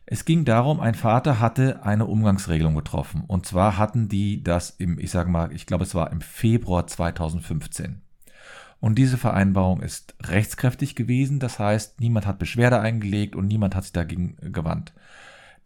Es 0.06 0.24
ging 0.24 0.44
darum, 0.44 0.80
ein 0.80 0.94
Vater 0.94 1.40
hatte 1.40 1.82
eine 1.82 2.06
Umgangsregelung 2.06 2.74
getroffen. 2.74 3.24
Und 3.26 3.46
zwar 3.46 3.78
hatten 3.78 4.08
die 4.08 4.42
das 4.42 4.70
im, 4.70 4.98
ich 4.98 5.10
sage 5.10 5.30
mal, 5.30 5.50
ich 5.52 5.66
glaube, 5.66 5.84
es 5.84 5.94
war 5.94 6.12
im 6.12 6.20
Februar 6.20 6.86
2015. 6.86 8.02
Und 8.80 8.96
diese 8.96 9.16
Vereinbarung 9.16 9.80
ist 9.80 10.14
rechtskräftig 10.22 10.94
gewesen. 10.94 11.38
Das 11.40 11.58
heißt, 11.58 12.00
niemand 12.00 12.26
hat 12.26 12.38
Beschwerde 12.38 12.80
eingelegt 12.80 13.34
und 13.34 13.46
niemand 13.46 13.74
hat 13.74 13.84
sich 13.84 13.94
dagegen 13.94 14.36
gewandt. 14.52 14.92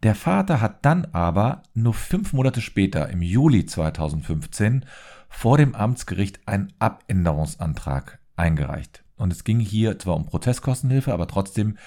Der 0.03 0.15
Vater 0.15 0.61
hat 0.61 0.85
dann 0.85 1.05
aber 1.11 1.63
nur 1.73 1.93
fünf 1.93 2.31
Monate 2.31 2.61
später, 2.61 3.09
im 3.09 3.21
Juli 3.21 3.65
2015, 3.65 4.85
vor 5.27 5.57
dem 5.57 5.75
Amtsgericht 5.75 6.47
einen 6.47 6.71
Abänderungsantrag 6.79 8.19
eingereicht. 8.37 9.03
Und 9.19 9.31
es 9.31 9.43
ging 9.43 9.59
hier 9.59 9.99
zwar 9.99 10.15
um 10.15 10.25
Prozesskostenhilfe, 10.25 11.13
aber 11.13 11.27
trotzdem 11.27 11.77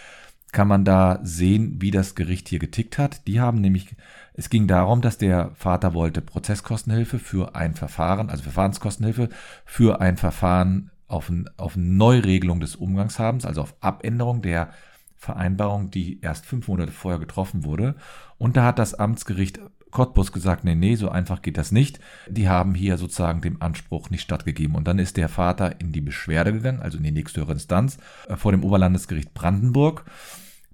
kann 0.52 0.68
man 0.68 0.84
da 0.84 1.18
sehen, 1.22 1.80
wie 1.80 1.90
das 1.90 2.14
Gericht 2.14 2.48
hier 2.48 2.58
getickt 2.58 2.98
hat. 2.98 3.26
Die 3.26 3.40
haben 3.40 3.60
nämlich, 3.60 3.96
es 4.34 4.50
ging 4.50 4.68
darum, 4.68 5.00
dass 5.00 5.16
der 5.16 5.50
Vater 5.54 5.94
wollte 5.94 6.20
Prozesskostenhilfe 6.20 7.18
für 7.18 7.54
ein 7.56 7.74
Verfahren, 7.74 8.28
also 8.28 8.42
Verfahrenskostenhilfe 8.42 9.30
für 9.64 10.00
ein 10.02 10.18
Verfahren 10.18 10.90
auf, 11.08 11.30
ein, 11.30 11.48
auf 11.56 11.76
Neuregelung 11.76 12.60
des 12.60 12.76
Umgangshabens, 12.76 13.46
also 13.46 13.62
auf 13.62 13.74
Abänderung 13.80 14.42
der 14.42 14.70
Vereinbarung, 15.16 15.90
die 15.90 16.20
erst 16.20 16.44
fünf 16.44 16.68
Monate 16.68 16.92
vorher 16.92 17.20
getroffen 17.20 17.64
wurde. 17.64 17.94
Und 18.36 18.56
da 18.56 18.64
hat 18.64 18.78
das 18.78 18.92
Amtsgericht 18.94 19.60
Cottbus 19.92 20.32
gesagt, 20.32 20.64
nee, 20.64 20.74
nee, 20.74 20.96
so 20.96 21.10
einfach 21.10 21.42
geht 21.42 21.56
das 21.56 21.70
nicht. 21.70 22.00
Die 22.28 22.48
haben 22.48 22.74
hier 22.74 22.98
sozusagen 22.98 23.42
dem 23.42 23.62
Anspruch 23.62 24.10
nicht 24.10 24.22
stattgegeben. 24.22 24.74
Und 24.74 24.88
dann 24.88 24.98
ist 24.98 25.16
der 25.16 25.28
Vater 25.28 25.80
in 25.80 25.92
die 25.92 26.00
Beschwerde 26.00 26.52
gegangen, 26.52 26.80
also 26.80 26.98
in 26.98 27.04
die 27.04 27.12
nächsthöhere 27.12 27.52
Instanz, 27.52 27.98
äh, 28.26 28.34
vor 28.36 28.50
dem 28.50 28.64
Oberlandesgericht 28.64 29.34
Brandenburg. 29.34 30.04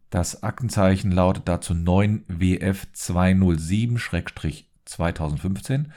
Das 0.08 0.42
Aktenzeichen 0.42 1.12
lautet 1.12 1.46
dazu 1.48 1.74
9 1.74 2.24
WF 2.28 2.86
207-2015, 2.94 5.90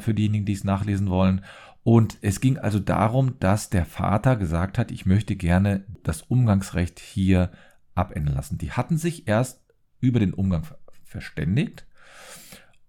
für 0.00 0.12
diejenigen, 0.12 0.44
die 0.44 0.52
es 0.52 0.64
nachlesen 0.64 1.08
wollen. 1.08 1.42
Und 1.82 2.18
es 2.20 2.40
ging 2.40 2.58
also 2.58 2.78
darum, 2.78 3.38
dass 3.38 3.70
der 3.70 3.86
Vater 3.86 4.36
gesagt 4.36 4.76
hat, 4.76 4.90
ich 4.90 5.06
möchte 5.06 5.34
gerne 5.36 5.86
das 6.02 6.20
Umgangsrecht 6.20 6.98
hier 6.98 7.50
abändern 7.94 8.34
lassen. 8.34 8.58
Die 8.58 8.72
hatten 8.72 8.98
sich 8.98 9.26
erst 9.26 9.62
über 10.00 10.20
den 10.20 10.34
Umgang 10.34 10.66
verständigt 11.04 11.87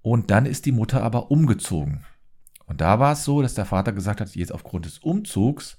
und 0.01 0.32
dann 0.32 0.46
ist 0.46 0.65
die 0.65 0.72
Mutter 0.72 1.03
aber 1.03 1.32
umgezogen. 1.32 2.06
Und 2.65 2.82
da 2.82 3.00
war 3.00 3.13
es 3.13 3.24
so, 3.24 3.41
dass 3.41 3.56
der 3.56 3.65
Vater 3.65 3.91
gesagt 3.91 4.22
hat, 4.22 4.36
jetzt 4.36 4.53
aufgrund 4.53 4.86
des 4.86 5.00
Umzugs 5.00 5.77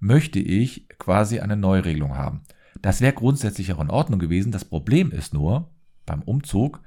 möchte 0.00 0.40
ich 0.40 0.88
quasi 0.98 1.38
eine 1.40 1.56
Neuregelung 1.56 2.16
haben. 2.16 2.42
Das 2.80 3.00
wäre 3.00 3.12
grundsätzlich 3.12 3.72
auch 3.72 3.80
in 3.80 3.90
Ordnung 3.90 4.18
gewesen. 4.18 4.50
Das 4.50 4.64
Problem 4.64 5.12
ist 5.12 5.32
nur, 5.32 5.70
beim 6.04 6.22
Umzug, 6.22 6.80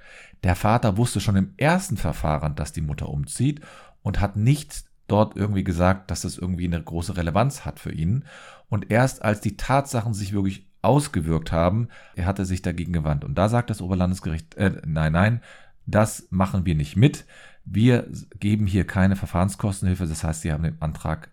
der 0.43 0.55
Vater 0.55 0.97
wusste 0.97 1.21
schon 1.21 1.37
im 1.37 1.53
ersten 1.55 1.95
Verfahren, 1.95 2.55
dass 2.55 2.73
die 2.73 2.81
Mutter 2.81 3.07
umzieht 3.07 3.61
und 4.01 4.19
hat 4.19 4.35
nicht 4.35 4.83
dort 5.07 5.37
irgendwie 5.37 5.63
gesagt, 5.63 6.11
dass 6.11 6.21
das 6.21 6.37
irgendwie 6.37 6.65
eine 6.65 6.81
große 6.81 7.15
Relevanz 7.15 7.63
hat 7.63 7.79
für 7.79 7.91
ihn. 7.91 8.25
Und 8.67 8.91
erst 8.91 9.23
als 9.23 9.39
die 9.39 9.55
Tatsachen 9.55 10.13
sich 10.13 10.33
wirklich 10.33 10.67
ausgewirkt 10.81 11.51
haben, 11.51 11.87
er 12.15 12.25
hatte 12.25 12.45
sich 12.45 12.61
dagegen 12.61 12.93
gewandt. 12.93 13.23
Und 13.23 13.37
da 13.37 13.49
sagt 13.49 13.69
das 13.69 13.81
Oberlandesgericht, 13.81 14.55
äh, 14.55 14.81
nein, 14.85 15.13
nein, 15.13 15.41
das 15.85 16.27
machen 16.29 16.65
wir 16.65 16.75
nicht 16.75 16.95
mit. 16.95 17.25
Wir 17.63 18.07
geben 18.39 18.67
hier 18.67 18.85
keine 18.85 19.15
Verfahrenskostenhilfe. 19.15 20.05
Das 20.05 20.23
heißt, 20.23 20.41
sie 20.41 20.51
haben 20.51 20.63
den 20.63 20.81
Antrag 20.81 21.29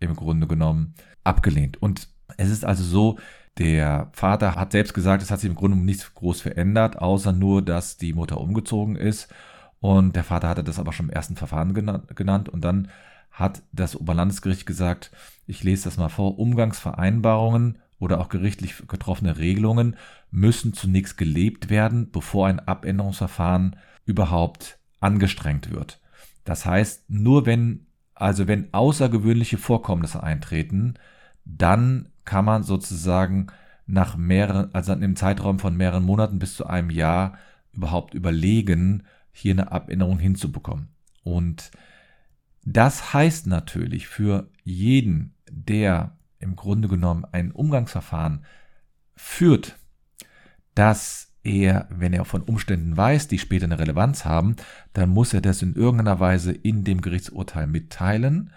im 0.00 0.14
Grunde 0.14 0.46
genommen 0.46 0.94
abgelehnt. 1.24 1.80
Und 1.82 2.08
es 2.36 2.50
ist 2.50 2.64
also 2.64 2.84
so, 2.84 3.18
der 3.58 4.10
Vater 4.12 4.54
hat 4.54 4.72
selbst 4.72 4.94
gesagt, 4.94 5.22
es 5.22 5.30
hat 5.30 5.40
sich 5.40 5.50
im 5.50 5.56
Grunde 5.56 5.76
nichts 5.76 6.14
groß 6.14 6.40
verändert, 6.40 6.98
außer 6.98 7.32
nur, 7.32 7.62
dass 7.62 7.96
die 7.96 8.12
Mutter 8.12 8.40
umgezogen 8.40 8.96
ist. 8.96 9.32
Und 9.80 10.16
der 10.16 10.24
Vater 10.24 10.48
hatte 10.48 10.64
das 10.64 10.78
aber 10.78 10.92
schon 10.92 11.06
im 11.06 11.12
ersten 11.12 11.36
Verfahren 11.36 11.74
genannt. 11.74 12.48
Und 12.48 12.64
dann 12.64 12.88
hat 13.30 13.62
das 13.72 13.96
Oberlandesgericht 13.96 14.66
gesagt, 14.66 15.10
ich 15.46 15.62
lese 15.64 15.84
das 15.84 15.96
mal 15.96 16.08
vor, 16.08 16.38
Umgangsvereinbarungen 16.38 17.78
oder 17.98 18.20
auch 18.20 18.28
gerichtlich 18.28 18.86
getroffene 18.86 19.38
Regelungen 19.38 19.96
müssen 20.30 20.72
zunächst 20.72 21.16
gelebt 21.16 21.70
werden, 21.70 22.10
bevor 22.10 22.48
ein 22.48 22.60
Abänderungsverfahren 22.60 23.76
überhaupt 24.04 24.78
angestrengt 25.00 25.70
wird. 25.70 26.00
Das 26.44 26.66
heißt, 26.66 27.10
nur 27.10 27.46
wenn, 27.46 27.86
also 28.14 28.48
wenn 28.48 28.72
außergewöhnliche 28.72 29.58
Vorkommnisse 29.58 30.22
eintreten, 30.22 30.94
dann 31.44 32.08
kann 32.24 32.44
man 32.44 32.62
sozusagen 32.62 33.48
nach 33.86 34.16
mehreren, 34.16 34.74
also 34.74 34.92
im 34.92 35.16
Zeitraum 35.16 35.58
von 35.58 35.76
mehreren 35.76 36.04
Monaten 36.04 36.38
bis 36.38 36.54
zu 36.54 36.66
einem 36.66 36.90
Jahr 36.90 37.38
überhaupt 37.72 38.14
überlegen, 38.14 39.04
hier 39.32 39.52
eine 39.52 39.72
Abänderung 39.72 40.18
hinzubekommen. 40.18 40.88
Und 41.22 41.70
das 42.64 43.14
heißt 43.14 43.46
natürlich 43.46 44.08
für 44.08 44.50
jeden, 44.62 45.34
der 45.50 46.16
im 46.38 46.54
Grunde 46.56 46.88
genommen 46.88 47.24
ein 47.32 47.50
Umgangsverfahren 47.50 48.44
führt, 49.16 49.78
dass 50.78 51.32
er, 51.42 51.88
wenn 51.90 52.12
er 52.12 52.24
von 52.24 52.42
Umständen 52.42 52.96
weiß, 52.96 53.26
die 53.26 53.40
später 53.40 53.64
eine 53.64 53.80
Relevanz 53.80 54.24
haben, 54.24 54.54
dann 54.92 55.08
muss 55.08 55.34
er 55.34 55.40
das 55.40 55.60
in 55.60 55.74
irgendeiner 55.74 56.20
Weise 56.20 56.52
in 56.52 56.84
dem 56.84 57.00
Gerichtsurteil 57.00 57.66
mitteilen 57.66 58.52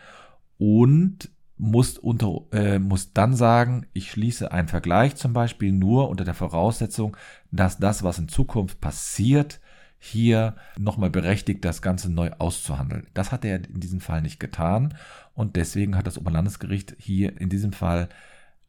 und 0.60 1.32
muss, 1.58 1.98
unter, 1.98 2.42
äh, 2.52 2.78
muss 2.78 3.14
dann 3.14 3.36
sagen, 3.36 3.88
ich 3.94 4.12
schließe 4.12 4.52
einen 4.52 4.68
Vergleich 4.68 5.16
zum 5.16 5.34
Beispiel 5.34 5.72
nur 5.72 6.10
unter 6.10 6.24
der 6.24 6.36
Voraussetzung, 6.36 7.18
dass 7.52 7.80
das, 7.80 8.04
was 8.04 8.20
in 8.20 8.28
Zukunft 8.28 8.82
passiert, 8.82 9.60
hier 9.98 10.56
nochmal 10.78 11.10
berechtigt, 11.10 11.66
das 11.66 11.82
Ganze 11.82 12.12
neu 12.12 12.32
auszuhandeln. 12.38 13.08
Das 13.16 13.32
hat 13.32 13.46
er 13.46 13.68
in 13.68 13.80
diesem 13.80 14.00
Fall 14.00 14.22
nicht 14.22 14.40
getan 14.40 14.94
und 15.34 15.56
deswegen 15.56 15.96
hat 15.96 16.06
das 16.06 16.20
Oberlandesgericht 16.20 16.96
hier 17.00 17.40
in 17.42 17.50
diesem 17.50 17.74
Fall 17.74 18.10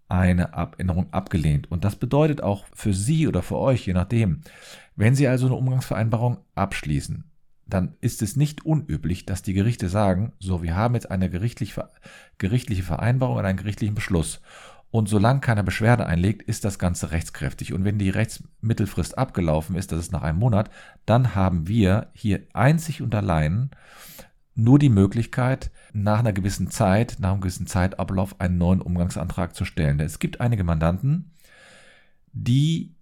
eine 0.09 0.55
Abänderung 0.55 1.13
abgelehnt. 1.13 1.71
Und 1.71 1.85
das 1.85 1.97
bedeutet 1.97 2.43
auch 2.43 2.67
für 2.75 2.93
Sie 2.93 3.27
oder 3.27 3.43
für 3.43 3.59
euch, 3.59 3.87
je 3.87 3.95
nachdem, 3.95 4.43
wenn 4.97 5.15
Sie 5.15 5.27
also 5.27 5.47
eine 5.47 5.55
Umgangsvereinbarung 5.57 6.39
abschließen, 6.55 7.25
dann 7.67 7.95
ist 8.01 8.23
es 8.23 8.37
nicht 8.37 8.67
unüblich, 8.67 9.25
dass 9.25 9.43
die 9.43 9.55
Gerichte 9.55 9.89
sagen, 9.89 10.33
so, 10.39 10.63
wir 10.63 10.77
haben 10.77 10.95
jetzt 10.95 11.11
eine 11.11 11.31
gerichtlich, 11.31 11.75
gerichtliche 12.39 12.83
Vereinbarung 12.83 13.37
und 13.37 13.45
einen 13.45 13.57
gerichtlichen 13.57 13.95
Beschluss. 13.95 14.43
Und 14.91 15.09
solange 15.09 15.41
keiner 15.41 15.63
Beschwerde 15.63 16.05
einlegt, 16.05 16.43
ist 16.43 16.67
das 16.67 16.79
Ganze 16.79 17.13
rechtskräftig. 17.13 17.73
Und 17.73 17.87
wenn 17.87 17.99
die 17.99 18.11
Rechtsmittelfrist 18.11 19.17
abgelaufen 19.17 19.75
ist, 19.75 19.91
das 19.91 20.01
ist 20.01 20.13
nach 20.13 20.23
einem 20.23 20.39
Monat, 20.39 20.71
dann 21.07 21.35
haben 21.35 21.67
wir 21.67 22.09
hier 22.13 22.43
einzig 22.53 23.01
und 23.01 23.15
allein 23.15 23.71
nur 24.55 24.79
die 24.79 24.91
Möglichkeit, 24.91 25.71
nach 25.93 26.19
einer 26.19 26.33
gewissen 26.33 26.71
Zeit, 26.71 27.17
nach 27.19 27.33
einem 27.33 27.41
gewissen 27.41 27.67
Zeitablauf 27.67 28.41
einen 28.41 28.59
neuen 28.59 28.81
Umgangsantrag 28.81 29.55
zu 29.55 29.65
stellen. 29.65 30.01
Es 30.01 30.19
gibt 30.19 30.41
einige 30.41 30.65
Mandanten, 30.65 31.31
die 32.33 32.95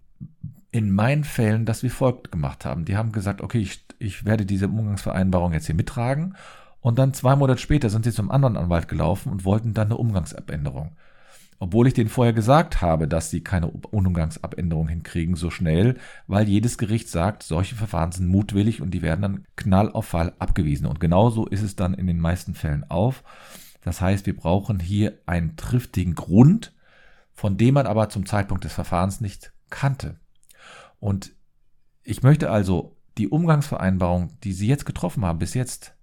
in 0.71 0.91
meinen 0.91 1.23
Fällen 1.23 1.65
das 1.65 1.83
wie 1.83 1.89
folgt 1.89 2.31
gemacht 2.31 2.63
haben. 2.63 2.85
Die 2.85 2.95
haben 2.95 3.11
gesagt, 3.11 3.41
okay, 3.41 3.59
ich, 3.59 3.85
ich 3.99 4.25
werde 4.25 4.45
diese 4.45 4.67
Umgangsvereinbarung 4.67 5.53
jetzt 5.53 5.65
hier 5.65 5.75
mittragen. 5.75 6.35
Und 6.79 6.97
dann 6.97 7.13
zwei 7.13 7.35
Monate 7.35 7.59
später 7.59 7.89
sind 7.89 8.05
sie 8.05 8.11
zum 8.11 8.31
anderen 8.31 8.57
Anwalt 8.57 8.87
gelaufen 8.87 9.31
und 9.31 9.45
wollten 9.45 9.73
dann 9.73 9.87
eine 9.87 9.97
Umgangsabänderung 9.97 10.95
obwohl 11.61 11.85
ich 11.85 11.93
denen 11.93 12.09
vorher 12.09 12.33
gesagt 12.33 12.81
habe, 12.81 13.07
dass 13.07 13.29
sie 13.29 13.41
keine 13.41 13.67
Umgangsabänderung 13.67 14.87
hinkriegen 14.87 15.35
so 15.35 15.51
schnell, 15.51 15.95
weil 16.25 16.49
jedes 16.49 16.79
Gericht 16.79 17.07
sagt, 17.07 17.43
solche 17.43 17.75
Verfahren 17.75 18.11
sind 18.11 18.27
mutwillig 18.27 18.81
und 18.81 18.95
die 18.95 19.03
werden 19.03 19.21
dann 19.21 19.45
knall 19.55 19.91
auf 19.91 20.07
Fall 20.07 20.33
abgewiesen. 20.39 20.87
Und 20.87 20.99
genauso 20.99 21.45
ist 21.45 21.61
es 21.61 21.75
dann 21.75 21.93
in 21.93 22.07
den 22.07 22.19
meisten 22.19 22.55
Fällen 22.55 22.83
auf. 22.89 23.23
Das 23.83 24.01
heißt, 24.01 24.25
wir 24.25 24.35
brauchen 24.35 24.79
hier 24.79 25.19
einen 25.27 25.55
triftigen 25.55 26.15
Grund, 26.15 26.73
von 27.31 27.57
dem 27.57 27.75
man 27.75 27.85
aber 27.85 28.09
zum 28.09 28.25
Zeitpunkt 28.25 28.63
des 28.63 28.73
Verfahrens 28.73 29.21
nicht 29.21 29.53
kannte. 29.69 30.15
Und 30.99 31.31
ich 32.01 32.23
möchte 32.23 32.49
also 32.49 32.97
die 33.19 33.27
Umgangsvereinbarung, 33.27 34.31
die 34.43 34.53
Sie 34.53 34.67
jetzt 34.67 34.87
getroffen 34.87 35.23
haben, 35.23 35.37
bis 35.37 35.53
jetzt, 35.53 35.93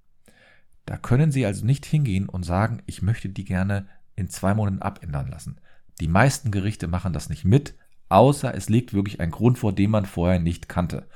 da 0.86 0.96
können 0.96 1.32
Sie 1.32 1.44
also 1.44 1.66
nicht 1.66 1.84
hingehen 1.84 2.28
und 2.28 2.44
sagen, 2.44 2.80
ich 2.86 3.02
möchte 3.02 3.28
die 3.28 3.44
gerne 3.44 3.88
in 4.18 4.28
zwei 4.28 4.54
Monaten 4.54 4.82
abändern 4.82 5.28
lassen. 5.28 5.60
Die 6.00 6.08
meisten 6.08 6.50
Gerichte 6.50 6.88
machen 6.88 7.12
das 7.12 7.28
nicht 7.28 7.44
mit, 7.44 7.74
außer 8.08 8.54
es 8.54 8.68
liegt 8.68 8.94
wirklich 8.94 9.20
ein 9.20 9.30
Grund 9.30 9.58
vor, 9.58 9.72
den 9.72 9.90
man 9.90 10.06
vorher 10.06 10.38
nicht 10.38 10.68
kannte. 10.68 11.06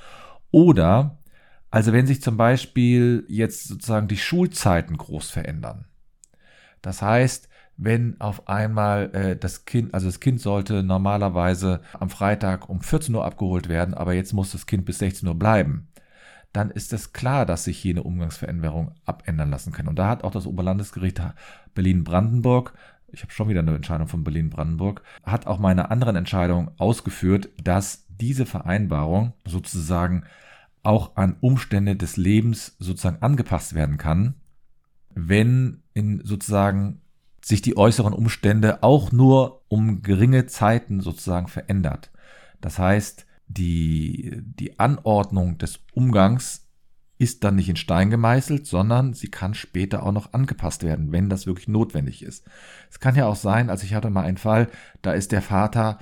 Oder, 0.51 1.19
also 1.71 1.93
wenn 1.93 2.07
sich 2.07 2.23
zum 2.23 2.37
Beispiel 2.37 3.25
jetzt 3.29 3.69
sozusagen 3.69 4.09
die 4.09 4.17
Schulzeiten 4.17 4.97
groß 4.97 5.31
verändern. 5.31 5.87
Das 6.81 7.01
heißt, 7.01 7.49
wenn 7.77 8.21
auf 8.21 8.49
einmal 8.49 9.15
äh, 9.15 9.37
das 9.37 9.65
Kind, 9.65 9.95
also 9.95 10.07
das 10.07 10.21
Kind 10.21 10.41
sollte 10.41 10.83
normalerweise 10.83 11.81
am 11.99 12.11
Freitag 12.11 12.69
um 12.69 12.81
14 12.81 13.15
Uhr 13.15 13.25
abgeholt 13.25 13.69
werden, 13.69 13.95
aber 13.95 14.13
jetzt 14.13 14.33
muss 14.33 14.53
das 14.53 14.67
Kind 14.67 14.85
bis 14.85 14.99
16 14.99 15.29
Uhr 15.29 15.39
bleiben, 15.39 15.89
dann 16.53 16.71
ist 16.71 16.93
es 16.93 17.13
klar, 17.13 17.47
dass 17.47 17.65
sich 17.65 17.79
hier 17.79 17.95
eine 17.95 18.03
Umgangsveränderung 18.03 18.93
abändern 19.05 19.51
lassen 19.51 19.73
kann. 19.73 19.89
Und 19.89 19.99
da 19.99 20.09
hat 20.09 20.25
auch 20.25 20.33
das 20.33 20.47
Oberlandesgericht 20.47 21.21
Berlin-Brandenburg 21.75 22.75
ich 23.13 23.23
habe 23.23 23.33
schon 23.33 23.49
wieder 23.49 23.61
eine 23.61 23.75
Entscheidung 23.75 24.09
von 24.09 24.25
Berlin-Brandenburg, 24.25 25.03
hat 25.23 25.47
auch 25.47 25.59
meine 25.59 25.91
anderen 25.91 26.17
Entscheidungen 26.17 26.71
ausgeführt, 26.79 27.51
dass 27.63 28.07
diese 28.09 28.47
Vereinbarung 28.47 29.35
sozusagen 29.47 30.25
auch 30.83 31.17
an 31.17 31.37
Umstände 31.41 31.95
des 31.95 32.17
Lebens 32.17 32.75
sozusagen 32.79 33.23
angepasst 33.23 33.75
werden 33.75 33.99
kann, 33.99 34.35
wenn 35.15 35.83
in 35.95 36.23
sozusagen 36.25 37.03
sich 37.43 37.61
die 37.61 37.77
äußeren 37.77 38.13
Umstände 38.13 38.83
auch 38.83 39.13
nur 39.13 39.63
um 39.69 40.03
geringe 40.03 40.47
Zeiten 40.47 41.01
sozusagen 41.01 41.49
verändert. 41.49 42.11
Das 42.61 42.79
heißt, 42.79 43.27
die, 43.53 44.41
die 44.43 44.79
Anordnung 44.79 45.59
des 45.59 45.81
Umgangs 45.95 46.69
ist 47.19 47.45
dann 47.45 47.55
nicht 47.55 47.69
in 47.69 47.77
Stein 47.77 48.11
gemeißelt, 48.11 48.67
sondern 48.67 49.15
sie 49.15 49.31
kann 49.31 49.55
später 49.55 50.03
auch 50.03 50.13
noch 50.13 50.33
angepasst 50.33 50.83
werden, 50.83 51.13
wenn 51.13 51.29
das 51.29 51.47
wirklich 51.47 51.69
notwendig 51.69 52.23
ist. 52.23 52.45
Es 52.91 52.99
kann 52.99 53.15
ja 53.15 53.27
auch 53.27 53.37
sein, 53.37 53.71
also 53.71 53.85
ich 53.85 53.95
hatte 53.95 54.11
mal 54.11 54.25
einen 54.25 54.39
Fall, 54.39 54.69
da 55.03 55.13
ist 55.13 55.31
der 55.31 55.43
Vater 55.43 55.99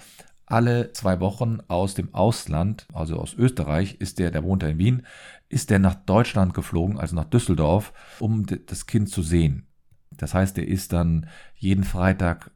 alle 0.47 0.93
zwei 0.93 1.21
Wochen 1.21 1.59
aus 1.69 1.95
dem 1.95 2.15
Ausland, 2.15 2.87
also 2.93 3.17
aus 3.19 3.35
Österreich, 3.35 3.97
ist 4.01 4.19
der, 4.19 4.31
der 4.31 4.43
wohnt 4.45 4.63
ja 4.63 4.71
in 4.71 4.79
Wien, 4.79 5.07
ist 5.49 5.71
der 5.71 5.79
nach 5.79 5.95
Deutschland 5.95 6.55
geflogen, 6.55 6.99
also 6.99 7.15
nach 7.15 7.25
Düsseldorf, 7.25 7.93
um 8.19 8.47
das 8.47 8.87
Kind 8.87 9.11
zu 9.11 9.23
sehen. 9.23 9.67
Das 10.11 10.35
heißt, 10.35 10.57
er 10.59 10.67
ist 10.67 10.93
dann 10.93 11.29
jeden 11.55 11.85
Freitag 11.85 12.51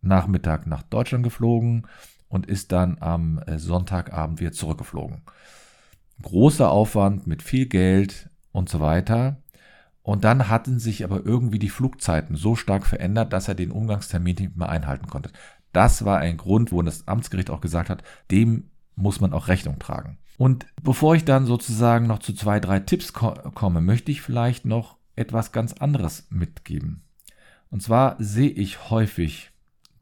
Nachmittag 0.00 0.66
nach 0.66 0.82
Deutschland 0.82 1.24
geflogen 1.24 1.86
und 2.28 2.46
ist 2.46 2.72
dann 2.72 2.98
am 3.00 3.38
äh, 3.46 3.58
Sonntagabend 3.58 4.40
wieder 4.40 4.52
zurückgeflogen. 4.52 5.22
Großer 6.22 6.70
Aufwand 6.70 7.26
mit 7.26 7.42
viel 7.42 7.66
Geld 7.66 8.30
und 8.52 8.68
so 8.68 8.80
weiter. 8.80 9.42
Und 10.02 10.24
dann 10.24 10.48
hatten 10.48 10.78
sich 10.78 11.04
aber 11.04 11.24
irgendwie 11.24 11.58
die 11.58 11.68
Flugzeiten 11.68 12.36
so 12.36 12.54
stark 12.54 12.86
verändert, 12.86 13.32
dass 13.32 13.48
er 13.48 13.54
den 13.54 13.70
Umgangstermin 13.70 14.36
nicht 14.36 14.56
mehr 14.56 14.68
einhalten 14.68 15.08
konnte. 15.08 15.30
Das 15.72 16.04
war 16.04 16.18
ein 16.18 16.36
Grund, 16.36 16.72
wo 16.72 16.80
das 16.82 17.06
Amtsgericht 17.06 17.50
auch 17.50 17.60
gesagt 17.60 17.90
hat, 17.90 18.02
dem 18.30 18.70
muss 18.94 19.20
man 19.20 19.32
auch 19.32 19.48
Rechnung 19.48 19.78
tragen. 19.78 20.18
Und 20.38 20.66
bevor 20.82 21.14
ich 21.16 21.24
dann 21.24 21.46
sozusagen 21.46 22.06
noch 22.06 22.18
zu 22.18 22.32
zwei, 22.34 22.60
drei 22.60 22.80
Tipps 22.80 23.12
ko 23.12 23.32
komme, 23.54 23.80
möchte 23.80 24.10
ich 24.10 24.22
vielleicht 24.22 24.64
noch 24.64 24.96
etwas 25.16 25.52
ganz 25.52 25.72
anderes 25.74 26.26
mitgeben. 26.30 27.02
Und 27.70 27.82
zwar 27.82 28.16
sehe 28.18 28.50
ich 28.50 28.90
häufig, 28.90 29.50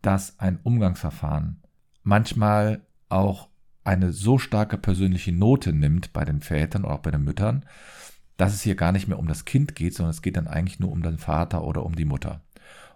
dass 0.02 0.38
ein 0.38 0.58
Umgangsverfahren 0.62 1.62
manchmal 2.04 2.82
auch 3.08 3.48
eine 3.82 4.12
so 4.12 4.38
starke 4.38 4.78
persönliche 4.78 5.32
Note 5.32 5.72
nimmt 5.72 6.12
bei 6.12 6.24
den 6.24 6.40
Vätern 6.40 6.84
oder 6.84 6.94
auch 6.94 7.00
bei 7.00 7.10
den 7.10 7.24
Müttern, 7.24 7.64
dass 8.36 8.54
es 8.54 8.62
hier 8.62 8.74
gar 8.74 8.92
nicht 8.92 9.08
mehr 9.08 9.18
um 9.18 9.28
das 9.28 9.44
Kind 9.44 9.74
geht, 9.74 9.94
sondern 9.94 10.10
es 10.10 10.22
geht 10.22 10.36
dann 10.36 10.48
eigentlich 10.48 10.80
nur 10.80 10.92
um 10.92 11.02
den 11.02 11.18
Vater 11.18 11.64
oder 11.64 11.84
um 11.84 11.94
die 11.96 12.04
Mutter. 12.04 12.40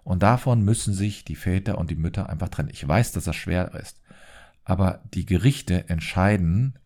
Und 0.03 0.23
davon 0.23 0.63
müssen 0.63 0.93
sich 0.93 1.25
die 1.25 1.35
Väter 1.35 1.77
und 1.77 1.91
die 1.91 1.95
Mütter 1.95 2.29
einfach 2.29 2.49
trennen. 2.49 2.71
Ich 2.71 2.87
weiß, 2.87 3.11
dass 3.11 3.25
das 3.25 3.35
schwer 3.35 3.73
ist, 3.75 4.01
aber 4.63 5.01
die 5.13 5.25
Gerichte 5.25 5.89
entscheiden 5.89 6.79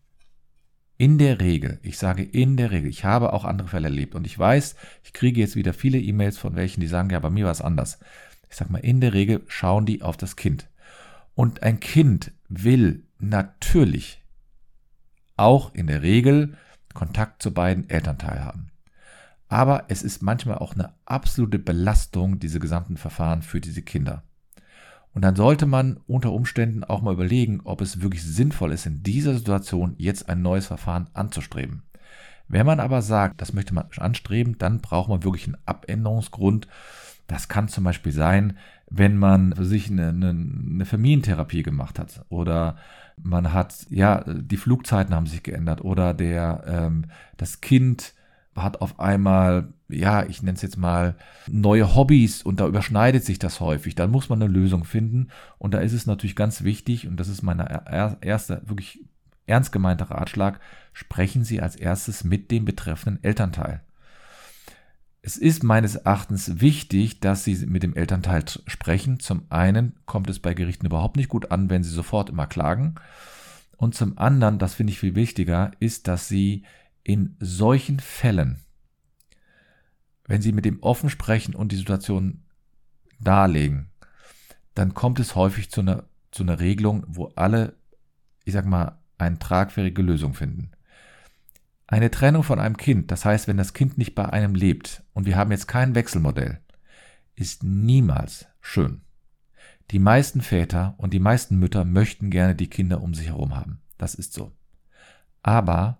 in 0.96 1.18
der 1.18 1.40
Regel, 1.40 1.80
ich 1.82 1.98
sage 1.98 2.22
in 2.22 2.56
der 2.56 2.70
Regel, 2.70 2.88
ich 2.88 3.04
habe 3.04 3.32
auch 3.32 3.44
andere 3.44 3.68
Fälle 3.68 3.88
erlebt 3.88 4.14
und 4.14 4.26
ich 4.26 4.38
weiß, 4.38 4.76
ich 5.02 5.12
kriege 5.12 5.40
jetzt 5.40 5.56
wieder 5.56 5.72
viele 5.72 5.98
E-Mails 5.98 6.38
von 6.38 6.54
welchen, 6.54 6.80
die 6.80 6.86
sagen, 6.86 7.10
ja, 7.10 7.18
bei 7.18 7.30
mir 7.30 7.46
war 7.46 7.52
es 7.52 7.60
anders. 7.60 7.98
Ich 8.48 8.56
sage 8.56 8.70
mal, 8.70 8.78
in 8.78 9.00
der 9.00 9.12
Regel 9.12 9.42
schauen 9.48 9.86
die 9.86 10.02
auf 10.02 10.16
das 10.16 10.36
Kind. 10.36 10.68
Und 11.34 11.62
ein 11.62 11.80
Kind 11.80 12.32
will 12.48 13.04
natürlich 13.18 14.22
auch 15.36 15.74
in 15.74 15.86
der 15.86 16.02
Regel 16.02 16.56
Kontakt 16.92 17.42
zu 17.42 17.52
beiden 17.52 17.90
Elternteilen 17.90 18.44
haben. 18.44 18.70
Aber 19.48 19.84
es 19.88 20.02
ist 20.02 20.22
manchmal 20.22 20.58
auch 20.58 20.74
eine 20.74 20.94
absolute 21.04 21.58
Belastung, 21.58 22.38
diese 22.38 22.60
gesamten 22.60 22.96
Verfahren 22.96 23.42
für 23.42 23.60
diese 23.60 23.82
Kinder. 23.82 24.22
Und 25.12 25.22
dann 25.22 25.36
sollte 25.36 25.66
man 25.66 26.00
unter 26.06 26.32
Umständen 26.32 26.82
auch 26.82 27.00
mal 27.00 27.14
überlegen, 27.14 27.60
ob 27.62 27.80
es 27.80 28.00
wirklich 28.00 28.22
sinnvoll 28.24 28.72
ist, 28.72 28.86
in 28.86 29.02
dieser 29.02 29.34
Situation 29.34 29.94
jetzt 29.96 30.28
ein 30.28 30.42
neues 30.42 30.66
Verfahren 30.66 31.08
anzustreben. 31.12 31.82
Wenn 32.48 32.66
man 32.66 32.80
aber 32.80 33.00
sagt, 33.00 33.40
das 33.40 33.52
möchte 33.52 33.74
man 33.74 33.88
anstreben, 33.96 34.58
dann 34.58 34.80
braucht 34.80 35.08
man 35.08 35.22
wirklich 35.22 35.46
einen 35.46 35.56
Abänderungsgrund. 35.66 36.66
Das 37.26 37.48
kann 37.48 37.68
zum 37.68 37.84
Beispiel 37.84 38.12
sein, 38.12 38.58
wenn 38.90 39.16
man 39.16 39.54
für 39.54 39.64
sich 39.64 39.90
eine, 39.90 40.08
eine, 40.08 40.30
eine 40.30 40.84
Familientherapie 40.84 41.62
gemacht 41.62 41.98
hat 41.98 42.24
oder 42.28 42.76
man 43.22 43.52
hat, 43.52 43.86
ja, 43.90 44.24
die 44.26 44.56
Flugzeiten 44.56 45.14
haben 45.14 45.26
sich 45.26 45.42
geändert 45.42 45.82
oder 45.82 46.14
der, 46.14 46.64
ähm, 46.66 47.06
das 47.36 47.60
Kind 47.60 48.14
hat 48.56 48.80
auf 48.80 49.00
einmal, 49.00 49.72
ja, 49.88 50.24
ich 50.24 50.42
nenne 50.42 50.56
es 50.56 50.62
jetzt 50.62 50.76
mal, 50.76 51.16
neue 51.48 51.94
Hobbys 51.94 52.42
und 52.42 52.60
da 52.60 52.66
überschneidet 52.66 53.24
sich 53.24 53.38
das 53.38 53.60
häufig. 53.60 53.94
Dann 53.94 54.10
muss 54.10 54.28
man 54.28 54.40
eine 54.42 54.52
Lösung 54.52 54.84
finden 54.84 55.28
und 55.58 55.74
da 55.74 55.78
ist 55.78 55.92
es 55.92 56.06
natürlich 56.06 56.36
ganz 56.36 56.62
wichtig 56.62 57.08
und 57.08 57.18
das 57.18 57.28
ist 57.28 57.42
mein 57.42 57.58
erster, 57.58 58.62
wirklich 58.68 59.04
ernst 59.46 59.72
gemeinter 59.72 60.10
Ratschlag, 60.10 60.60
sprechen 60.92 61.44
Sie 61.44 61.60
als 61.60 61.76
erstes 61.76 62.24
mit 62.24 62.50
dem 62.50 62.64
betreffenden 62.64 63.22
Elternteil. 63.22 63.80
Es 65.26 65.38
ist 65.38 65.62
meines 65.62 65.94
Erachtens 65.94 66.60
wichtig, 66.60 67.18
dass 67.18 67.44
Sie 67.44 67.64
mit 67.64 67.82
dem 67.82 67.96
Elternteil 67.96 68.44
sprechen. 68.66 69.20
Zum 69.20 69.46
einen 69.48 69.94
kommt 70.04 70.28
es 70.28 70.38
bei 70.38 70.52
Gerichten 70.52 70.84
überhaupt 70.84 71.16
nicht 71.16 71.30
gut 71.30 71.50
an, 71.50 71.70
wenn 71.70 71.82
Sie 71.82 71.88
sofort 71.88 72.28
immer 72.28 72.46
klagen. 72.46 72.96
Und 73.78 73.94
zum 73.94 74.18
anderen, 74.18 74.58
das 74.58 74.74
finde 74.74 74.92
ich 74.92 74.98
viel 74.98 75.14
wichtiger, 75.14 75.70
ist, 75.80 76.08
dass 76.08 76.28
Sie 76.28 76.64
in 77.04 77.38
solchen 77.40 78.00
Fällen, 78.00 78.58
wenn 80.26 80.42
Sie 80.42 80.52
mit 80.52 80.66
dem 80.66 80.82
offen 80.82 81.08
sprechen 81.08 81.54
und 81.54 81.72
die 81.72 81.76
Situation 81.76 82.42
darlegen, 83.18 83.88
dann 84.74 84.92
kommt 84.92 85.20
es 85.20 85.34
häufig 85.34 85.70
zu 85.70 85.80
einer, 85.80 86.04
zu 86.32 86.42
einer 86.42 86.60
Regelung, 86.60 87.02
wo 87.08 87.32
alle, 87.34 87.76
ich 88.44 88.52
sag 88.52 88.66
mal, 88.66 88.98
eine 89.16 89.38
tragfähige 89.38 90.02
Lösung 90.02 90.34
finden. 90.34 90.73
Eine 91.94 92.10
Trennung 92.10 92.42
von 92.42 92.58
einem 92.58 92.76
Kind, 92.76 93.12
das 93.12 93.24
heißt, 93.24 93.46
wenn 93.46 93.56
das 93.56 93.72
Kind 93.72 93.98
nicht 93.98 94.16
bei 94.16 94.24
einem 94.28 94.56
lebt 94.56 95.04
und 95.12 95.26
wir 95.26 95.36
haben 95.36 95.52
jetzt 95.52 95.68
kein 95.68 95.94
Wechselmodell, 95.94 96.58
ist 97.36 97.62
niemals 97.62 98.46
schön. 98.60 99.02
Die 99.92 100.00
meisten 100.00 100.40
Väter 100.40 100.96
und 100.98 101.12
die 101.12 101.20
meisten 101.20 101.56
Mütter 101.56 101.84
möchten 101.84 102.30
gerne 102.30 102.56
die 102.56 102.68
Kinder 102.68 103.00
um 103.00 103.14
sich 103.14 103.28
herum 103.28 103.54
haben. 103.54 103.80
Das 103.96 104.16
ist 104.16 104.32
so. 104.32 104.50
Aber 105.44 105.98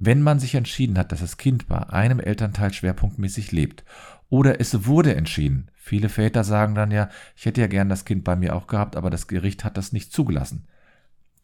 wenn 0.00 0.20
man 0.20 0.40
sich 0.40 0.56
entschieden 0.56 0.98
hat, 0.98 1.12
dass 1.12 1.20
das 1.20 1.36
Kind 1.36 1.68
bei 1.68 1.78
einem 1.78 2.18
Elternteil 2.18 2.72
schwerpunktmäßig 2.72 3.52
lebt, 3.52 3.84
oder 4.30 4.60
es 4.60 4.84
wurde 4.84 5.14
entschieden, 5.14 5.70
viele 5.76 6.08
Väter 6.08 6.42
sagen 6.42 6.74
dann 6.74 6.90
ja, 6.90 7.08
ich 7.36 7.46
hätte 7.46 7.60
ja 7.60 7.68
gern 7.68 7.88
das 7.88 8.04
Kind 8.04 8.24
bei 8.24 8.34
mir 8.34 8.56
auch 8.56 8.66
gehabt, 8.66 8.96
aber 8.96 9.10
das 9.10 9.28
Gericht 9.28 9.62
hat 9.62 9.76
das 9.76 9.92
nicht 9.92 10.12
zugelassen. 10.12 10.66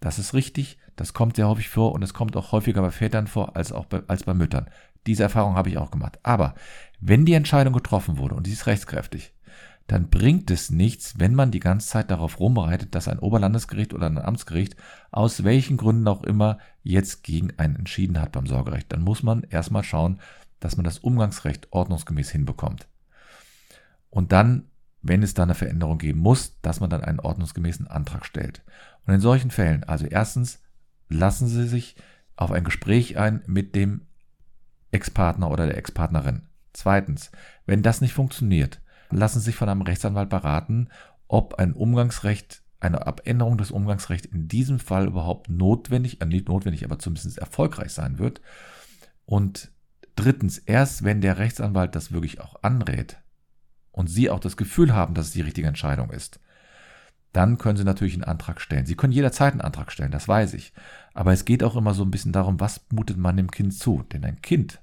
Das 0.04 0.18
ist 0.18 0.34
richtig, 0.34 0.76
das 0.96 1.14
kommt 1.14 1.36
sehr 1.36 1.48
häufig 1.48 1.70
vor 1.70 1.92
und 1.92 2.02
es 2.02 2.12
kommt 2.12 2.36
auch 2.36 2.52
häufiger 2.52 2.82
bei 2.82 2.90
Vätern 2.90 3.26
vor 3.26 3.56
als 3.56 3.72
auch 3.72 3.86
bei, 3.86 4.02
als 4.06 4.24
bei 4.24 4.34
Müttern. 4.34 4.68
Diese 5.06 5.22
Erfahrung 5.22 5.54
habe 5.54 5.70
ich 5.70 5.78
auch 5.78 5.90
gemacht. 5.90 6.18
Aber 6.22 6.54
wenn 7.00 7.24
die 7.24 7.32
Entscheidung 7.32 7.72
getroffen 7.72 8.18
wurde 8.18 8.34
und 8.34 8.46
sie 8.46 8.52
ist 8.52 8.66
rechtskräftig, 8.66 9.32
dann 9.86 10.10
bringt 10.10 10.50
es 10.50 10.68
nichts, 10.68 11.18
wenn 11.18 11.34
man 11.34 11.50
die 11.50 11.60
ganze 11.60 11.88
Zeit 11.88 12.10
darauf 12.10 12.38
rumreitet, 12.38 12.94
dass 12.94 13.08
ein 13.08 13.18
Oberlandesgericht 13.18 13.94
oder 13.94 14.04
ein 14.04 14.18
Amtsgericht 14.18 14.76
aus 15.10 15.42
welchen 15.42 15.78
Gründen 15.78 16.06
auch 16.06 16.22
immer 16.22 16.58
jetzt 16.82 17.24
gegen 17.24 17.58
einen 17.58 17.76
entschieden 17.76 18.20
hat 18.20 18.32
beim 18.32 18.46
Sorgerecht. 18.46 18.92
Dann 18.92 19.00
muss 19.00 19.22
man 19.22 19.44
erstmal 19.44 19.84
schauen, 19.84 20.20
dass 20.60 20.76
man 20.76 20.84
das 20.84 20.98
Umgangsrecht 20.98 21.68
ordnungsgemäß 21.70 22.28
hinbekommt. 22.28 22.88
Und 24.10 24.32
dann 24.32 24.68
wenn 25.04 25.22
es 25.22 25.34
da 25.34 25.42
eine 25.42 25.54
Veränderung 25.54 25.98
geben 25.98 26.20
muss, 26.20 26.58
dass 26.62 26.80
man 26.80 26.88
dann 26.88 27.04
einen 27.04 27.20
ordnungsgemäßen 27.20 27.86
Antrag 27.86 28.24
stellt. 28.24 28.62
Und 29.06 29.12
in 29.12 29.20
solchen 29.20 29.50
Fällen, 29.50 29.84
also 29.84 30.06
erstens, 30.06 30.60
lassen 31.10 31.46
Sie 31.46 31.68
sich 31.68 31.96
auf 32.36 32.50
ein 32.50 32.64
Gespräch 32.64 33.18
ein 33.18 33.42
mit 33.46 33.74
dem 33.74 34.06
Ex-Partner 34.92 35.50
oder 35.50 35.66
der 35.66 35.76
Ex-Partnerin. 35.76 36.48
Zweitens, 36.72 37.30
wenn 37.66 37.82
das 37.82 38.00
nicht 38.00 38.14
funktioniert, 38.14 38.80
lassen 39.10 39.40
Sie 39.40 39.46
sich 39.46 39.56
von 39.56 39.68
einem 39.68 39.82
Rechtsanwalt 39.82 40.30
beraten, 40.30 40.88
ob 41.28 41.54
ein 41.56 41.74
Umgangsrecht, 41.74 42.62
eine 42.80 43.06
Abänderung 43.06 43.58
des 43.58 43.70
Umgangsrechts 43.70 44.26
in 44.26 44.48
diesem 44.48 44.78
Fall 44.78 45.06
überhaupt 45.06 45.50
notwendig, 45.50 46.22
äh, 46.22 46.26
nicht 46.26 46.48
notwendig, 46.48 46.84
aber 46.84 46.98
zumindest 46.98 47.38
erfolgreich 47.38 47.92
sein 47.92 48.18
wird. 48.18 48.40
Und 49.26 49.70
drittens, 50.16 50.58
erst 50.58 51.04
wenn 51.04 51.20
der 51.20 51.38
Rechtsanwalt 51.38 51.94
das 51.94 52.12
wirklich 52.12 52.40
auch 52.40 52.62
anrät, 52.62 53.18
und 53.94 54.08
Sie 54.08 54.28
auch 54.28 54.40
das 54.40 54.56
Gefühl 54.56 54.92
haben, 54.92 55.14
dass 55.14 55.26
es 55.26 55.32
die 55.32 55.40
richtige 55.40 55.68
Entscheidung 55.68 56.10
ist, 56.10 56.40
dann 57.32 57.58
können 57.58 57.76
Sie 57.76 57.84
natürlich 57.84 58.14
einen 58.14 58.24
Antrag 58.24 58.60
stellen. 58.60 58.86
Sie 58.86 58.96
können 58.96 59.12
jederzeit 59.12 59.52
einen 59.52 59.60
Antrag 59.60 59.90
stellen, 59.92 60.10
das 60.10 60.28
weiß 60.28 60.54
ich. 60.54 60.72
Aber 61.14 61.32
es 61.32 61.44
geht 61.44 61.62
auch 61.62 61.76
immer 61.76 61.94
so 61.94 62.04
ein 62.04 62.10
bisschen 62.10 62.32
darum, 62.32 62.60
was 62.60 62.84
mutet 62.90 63.16
man 63.16 63.36
dem 63.36 63.50
Kind 63.50 63.74
zu. 63.74 64.04
Denn 64.12 64.24
ein 64.24 64.42
Kind 64.42 64.80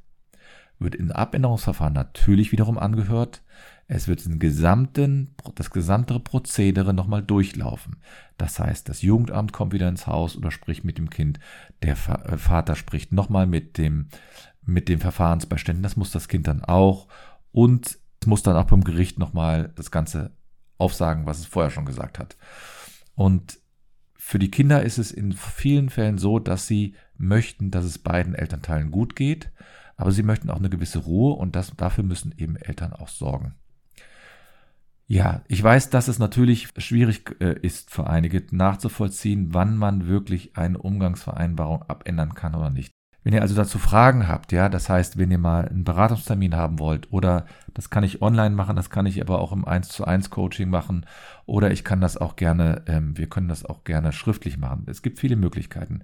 wird 0.80 0.95
in 0.95 1.12
Abänderungsverfahren 1.12 1.93
natürlich 1.93 2.52
wiederum 2.52 2.78
angehört. 2.78 3.41
Es 3.88 4.08
wird 4.08 4.26
den 4.26 4.39
gesamten, 4.39 5.36
das 5.56 5.69
gesamte 5.71 6.17
Prozedere 6.19 6.93
nochmal 6.93 7.21
durchlaufen. 7.21 7.97
Das 8.38 8.60
heißt, 8.60 8.88
das 8.88 9.02
Jugendamt 9.02 9.52
kommt 9.52 9.74
wieder 9.74 9.89
ins 9.89 10.08
Haus 10.08 10.38
oder 10.38 10.52
spricht 10.52 10.86
mit 10.86 10.97
dem 10.97 11.10
Kind. 11.10 11.39
Der 11.84 11.93
äh, 11.93 12.38
Vater 12.38 12.76
spricht 12.76 13.12
nochmal 13.12 13.47
mit 13.47 13.78
dem, 13.78 14.08
mit 14.65 14.88
dem 14.88 15.02
Verfahrensbeiständen. 15.02 15.84
Das 15.84 15.97
muss 15.97 16.12
das 16.12 16.30
Kind 16.30 16.47
dann 16.47 16.63
auch. 16.63 17.08
Und 17.52 18.01
muss 18.28 18.44
dann 18.44 18.56
auch 18.56 18.66
beim 18.66 18.84
Gericht 18.84 19.20
nochmal 19.20 19.72
das 19.76 19.92
Ganze 19.92 20.32
aufsagen, 20.78 21.26
was 21.26 21.40
es 21.40 21.46
vorher 21.46 21.72
schon 21.72 21.86
gesagt 21.86 22.20
hat. 22.20 22.38
Und 23.16 23.60
für 24.16 24.40
die 24.40 24.52
Kinder 24.52 24.84
ist 24.84 24.98
es 24.98 25.12
in 25.12 25.34
vielen 25.34 25.90
Fällen 25.90 26.18
so, 26.18 26.40
dass 26.40 26.68
sie 26.68 26.96
möchten, 27.18 27.72
dass 27.72 27.86
es 27.86 28.00
beiden 28.00 28.36
Elternteilen 28.36 28.92
gut 28.92 29.16
geht, 29.16 29.52
aber 29.96 30.12
sie 30.12 30.24
möchten 30.24 30.50
auch 30.50 30.58
eine 30.58 30.70
gewisse 30.70 31.00
Ruhe 31.00 31.34
und 31.34 31.56
das, 31.56 31.76
dafür 31.76 32.04
müssen 32.04 32.34
eben 32.38 32.56
Eltern 32.56 32.94
auch 32.94 33.08
sorgen. 33.08 33.56
Ja, 35.08 35.44
ich 35.48 35.62
weiß, 35.62 35.90
dass 35.90 36.08
es 36.08 36.20
natürlich 36.20 36.70
schwierig 36.78 37.36
äh, 37.42 37.60
ist 37.62 37.92
für 37.92 38.08
einige 38.08 38.44
nachzuvollziehen, 38.52 39.54
wann 39.54 39.76
man 39.76 40.08
wirklich 40.08 40.56
eine 40.56 40.78
Umgangsvereinbarung 40.78 41.84
abändern 41.84 42.34
kann 42.34 42.56
oder 42.56 42.70
nicht. 42.70 42.92
Wenn 43.24 43.34
ihr 43.34 43.42
also 43.42 43.56
dazu 43.56 43.78
Fragen 43.78 44.28
habt, 44.28 44.52
ja, 44.52 44.68
das 44.68 44.90
heißt, 44.90 45.18
wenn 45.18 45.30
ihr 45.30 45.38
mal 45.38 45.68
einen 45.68 45.84
Beratungstermin 45.84 46.56
haben 46.56 46.80
wollt 46.80 47.12
oder 47.14 47.46
das 47.74 47.92
kann 47.92 48.04
ich 48.04 48.22
online 48.22 48.56
machen, 48.56 48.76
das 48.76 48.90
kann 48.90 49.06
ich 49.06 49.22
aber 49.22 49.40
auch 49.40 49.52
im 49.52 49.64
1 49.64 49.90
zu 49.90 50.06
1 50.06 50.32
Coaching 50.32 50.70
machen 50.70 51.06
oder 51.46 51.72
ich 51.72 51.84
kann 51.84 52.02
das 52.02 52.18
auch 52.18 52.36
gerne, 52.36 52.82
ähm, 52.88 53.18
wir 53.18 53.28
können 53.28 53.48
das 53.48 53.64
auch 53.64 53.84
gerne 53.84 54.12
schriftlich 54.12 54.58
machen. 54.58 54.86
Es 54.88 55.04
gibt 55.04 55.20
viele 55.20 55.36
Möglichkeiten. 55.36 56.02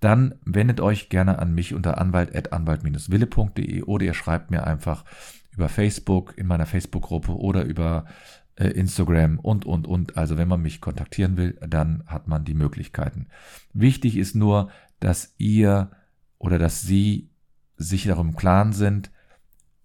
Dann 0.00 0.34
wendet 0.44 0.80
euch 0.80 1.08
gerne 1.10 1.38
an 1.38 1.54
mich 1.54 1.74
unter 1.74 1.98
anwalt.anwalt-wille.de 1.98 3.82
oder 3.82 4.04
ihr 4.06 4.14
schreibt 4.14 4.50
mir 4.50 4.66
einfach 4.66 5.04
über 5.52 5.68
Facebook 5.68 6.36
in 6.36 6.46
meiner 6.46 6.66
Facebook-Gruppe 6.66 7.36
oder 7.36 7.64
über 7.64 8.06
äh, 8.56 8.68
Instagram 8.68 9.38
und, 9.38 9.66
und, 9.66 9.86
und. 9.86 10.16
Also 10.16 10.38
wenn 10.38 10.48
man 10.48 10.62
mich 10.62 10.80
kontaktieren 10.80 11.36
will, 11.36 11.58
dann 11.66 12.02
hat 12.06 12.28
man 12.28 12.44
die 12.44 12.54
Möglichkeiten. 12.54 13.26
Wichtig 13.72 14.16
ist 14.16 14.34
nur, 14.34 14.70
dass 15.00 15.34
ihr 15.38 15.90
oder 16.38 16.58
dass 16.58 16.82
Sie 16.82 17.30
sich 17.76 18.04
darum 18.04 18.30
im 18.30 18.36
Klaren 18.36 18.72
sind, 18.72 19.10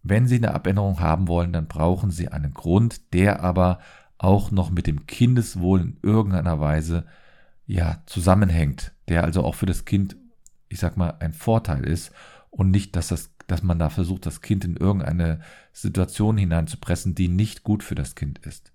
wenn 0.04 0.28
Sie 0.28 0.36
eine 0.36 0.54
Abänderung 0.54 1.00
haben 1.00 1.28
wollen, 1.28 1.54
dann 1.54 1.68
brauchen 1.68 2.12
Sie 2.12 2.30
einen 2.30 2.54
Grund, 2.54 3.14
der 3.14 3.42
aber 3.42 3.80
auch 4.18 4.52
noch 4.52 4.70
mit 4.70 4.88
dem 4.88 5.06
Kindeswohl 5.06 5.82
in 5.82 5.98
irgendeiner 6.02 6.60
Weise 6.60 7.06
ja 7.66 8.02
zusammenhängt, 8.06 8.94
der 9.08 9.24
also 9.24 9.44
auch 9.44 9.56
für 9.56 9.66
das 9.66 9.86
Kind, 9.86 10.16
ich 10.70 10.80
sag 10.80 10.98
mal, 10.98 11.16
ein 11.20 11.34
Vorteil 11.34 11.84
ist 11.84 12.12
und 12.50 12.72
nicht, 12.72 12.96
dass 12.96 13.08
das, 13.08 13.32
dass 13.48 13.64
man 13.64 13.80
da 13.80 13.90
versucht, 13.90 14.26
das 14.26 14.42
Kind 14.42 14.66
in 14.66 14.76
irgendeine 14.76 15.42
Situation 15.74 16.38
hineinzupressen, 16.38 17.16
die 17.16 17.28
nicht 17.28 17.64
gut 17.64 17.84
für 17.84 17.96
das 17.96 18.16
Kind 18.16 18.40
ist 18.40 18.72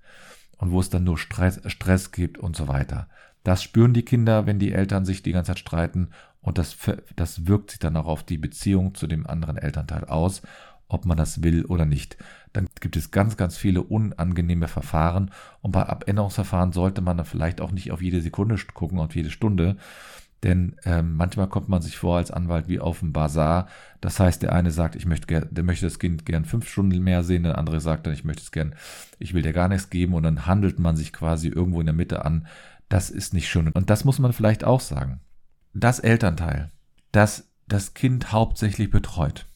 und 0.59 0.71
wo 0.71 0.81
es 0.81 0.91
dann 0.91 1.05
nur 1.05 1.19
Stress, 1.19 1.61
Stress 1.67 2.13
gibt 2.13 2.39
und 2.39 2.57
so 2.57 2.69
weiter. 2.69 3.09
Das 3.45 3.63
spüren 3.63 3.95
die 3.95 4.05
Kinder, 4.05 4.47
wenn 4.47 4.59
die 4.59 4.73
Eltern 4.73 5.05
sich 5.05 5.23
die 5.23 5.33
ganze 5.33 5.51
Zeit 5.53 5.61
streiten 5.61 6.09
und 6.47 6.59
das, 6.59 6.77
das 7.17 7.47
wirkt 7.47 7.73
sich 7.73 7.81
dann 7.81 7.97
auch 7.97 8.07
auf 8.07 8.23
die 8.23 8.39
Beziehung 8.39 8.95
zu 8.95 9.09
dem 9.09 9.27
anderen 9.27 9.57
Elternteil 9.57 10.05
aus, 10.05 10.43
ob 10.87 11.05
man 11.05 11.17
das 11.17 11.43
will 11.43 11.65
oder 11.65 11.85
nicht. 11.85 12.17
Dann 12.53 12.69
gibt 12.81 12.97
es 12.97 13.11
ganz, 13.11 13.37
ganz 13.37 13.57
viele 13.57 13.83
unangenehme 13.83 14.69
Verfahren 14.69 15.33
und 15.61 15.73
bei 15.73 15.85
Abänderungsverfahren 15.85 16.71
sollte 16.71 17.03
man 17.03 17.17
dann 17.17 17.27
vielleicht 17.27 17.61
auch 17.61 17.73
nicht 17.73 17.91
auf 17.91 18.01
jede 18.01 18.23
Sekunde 18.23 18.57
gucken 18.73 19.01
und 19.01 19.17
jede 19.17 19.33
Stunde, 19.33 19.77
denn 20.45 20.77
ähm, 20.85 21.17
manchmal 21.17 21.49
kommt 21.49 21.69
man 21.69 21.83
sich 21.83 21.99
vor 21.99 22.19
als 22.19 22.31
Anwalt 22.31 22.69
wie 22.69 22.79
auf 22.79 23.01
dem 23.01 23.13
Bazar. 23.13 23.67
Das 24.01 24.21
heißt, 24.21 24.41
der 24.43 24.53
eine 24.53 24.71
sagt, 24.71 24.95
ich 24.95 25.05
möchte, 25.05 25.49
der 25.51 25.65
möchte 25.65 25.87
das 25.87 25.99
Kind 25.99 26.25
gern 26.27 26.45
fünf 26.45 26.69
Stunden 26.69 27.03
mehr 27.03 27.25
sehen, 27.25 27.43
der 27.43 27.59
andere 27.59 27.81
sagt 27.81 28.07
dann, 28.07 28.15
ich 28.15 28.23
möchte 28.23 28.43
es 28.43 28.53
gern, 28.53 28.77
ich 29.19 29.35
will 29.35 29.43
dir 29.43 29.53
gar 29.53 29.67
nichts 29.67 29.91
geben 29.91 30.15
und 30.15 30.23
dann 30.23 30.47
handelt 30.47 30.79
man 30.79 30.95
sich 30.95 31.13
quasi 31.13 31.49
irgendwo 31.49 31.81
in 31.81 31.87
der 31.87 31.95
Mitte 31.95 32.25
an. 32.25 32.47
Das 32.89 33.11
ist 33.11 33.35
nicht 33.35 33.49
schön. 33.49 33.73
Und 33.73 33.91
das 33.91 34.05
muss 34.05 34.21
man 34.21 34.33
vielleicht 34.33 34.63
auch 34.63 34.79
sagen 34.81 35.21
das 35.81 35.99
Elternteil, 35.99 36.71
das 37.13 37.49
das 37.69 37.95
Kind 37.95 38.33
hauptsächlich 38.33 38.91
betreut, 38.91 39.47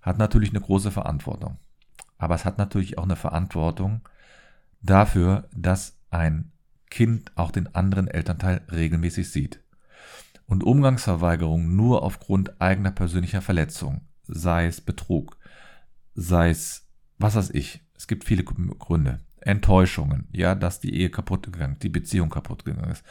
hat 0.00 0.18
natürlich 0.18 0.50
eine 0.50 0.60
große 0.60 0.90
Verantwortung. 0.90 1.58
Aber 2.18 2.34
es 2.34 2.44
hat 2.44 2.58
natürlich 2.58 2.98
auch 2.98 3.04
eine 3.04 3.16
Verantwortung 3.16 4.08
dafür, 4.80 5.48
dass 5.52 5.96
ein 6.10 6.52
Kind 6.90 7.32
auch 7.34 7.50
den 7.50 7.74
anderen 7.74 8.06
Elternteil 8.06 8.62
regelmäßig 8.70 9.30
sieht. 9.30 9.60
Und 10.46 10.62
Umgangsverweigerung 10.62 11.74
nur 11.74 12.02
aufgrund 12.02 12.60
eigener 12.60 12.92
persönlicher 12.92 13.42
Verletzung, 13.42 14.02
sei 14.22 14.66
es 14.66 14.80
Betrug, 14.80 15.36
sei 16.14 16.50
es 16.50 16.86
was 17.18 17.34
weiß 17.34 17.50
ich, 17.50 17.80
es 17.96 18.06
gibt 18.06 18.24
viele 18.24 18.44
Gründe. 18.44 19.20
Enttäuschungen, 19.40 20.28
ja, 20.32 20.54
dass 20.54 20.80
die 20.80 20.94
Ehe 20.94 21.10
kaputt 21.10 21.44
gegangen, 21.44 21.76
die 21.82 21.90
Beziehung 21.90 22.30
kaputt 22.30 22.64
gegangen 22.64 22.90
ist, 22.90 23.04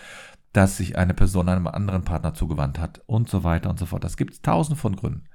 dass 0.53 0.77
sich 0.77 0.97
eine 0.97 1.13
Person 1.13 1.49
einem 1.49 1.67
anderen 1.67 2.03
Partner 2.03 2.33
zugewandt 2.33 2.79
hat 2.79 3.01
und 3.07 3.29
so 3.29 3.43
weiter 3.43 3.69
und 3.69 3.79
so 3.79 3.87
fort. 3.87 4.03
Das 4.03 4.17
gibt 4.17 4.33
es 4.33 4.41
tausend 4.41 4.77
von 4.77 4.95
Gründen. 4.95 5.25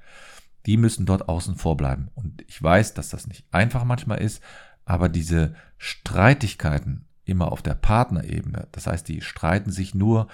Die 0.67 0.77
müssen 0.77 1.07
dort 1.07 1.29
außen 1.29 1.57
vor 1.57 1.77
bleiben. 1.77 2.09
Und 2.15 2.43
ich 2.47 2.63
weiß, 2.63 2.95
dass 2.95 3.11
das 3.11 3.27
nicht 3.27 3.45
einfach 3.51 3.85
manchmal 3.85 4.19
ist, 4.19 4.43
aber 4.85 5.09
diese 5.09 5.55
Streitigkeiten 5.77 7.07
immer 7.25 7.53
auf 7.53 7.63
der 7.63 7.75
Partnerebene, 7.75 8.69
das 8.73 8.87
heißt, 8.87 9.07
die 9.09 9.21
streiten 9.21 9.71
sich 9.71 9.95
nur, 9.95 10.29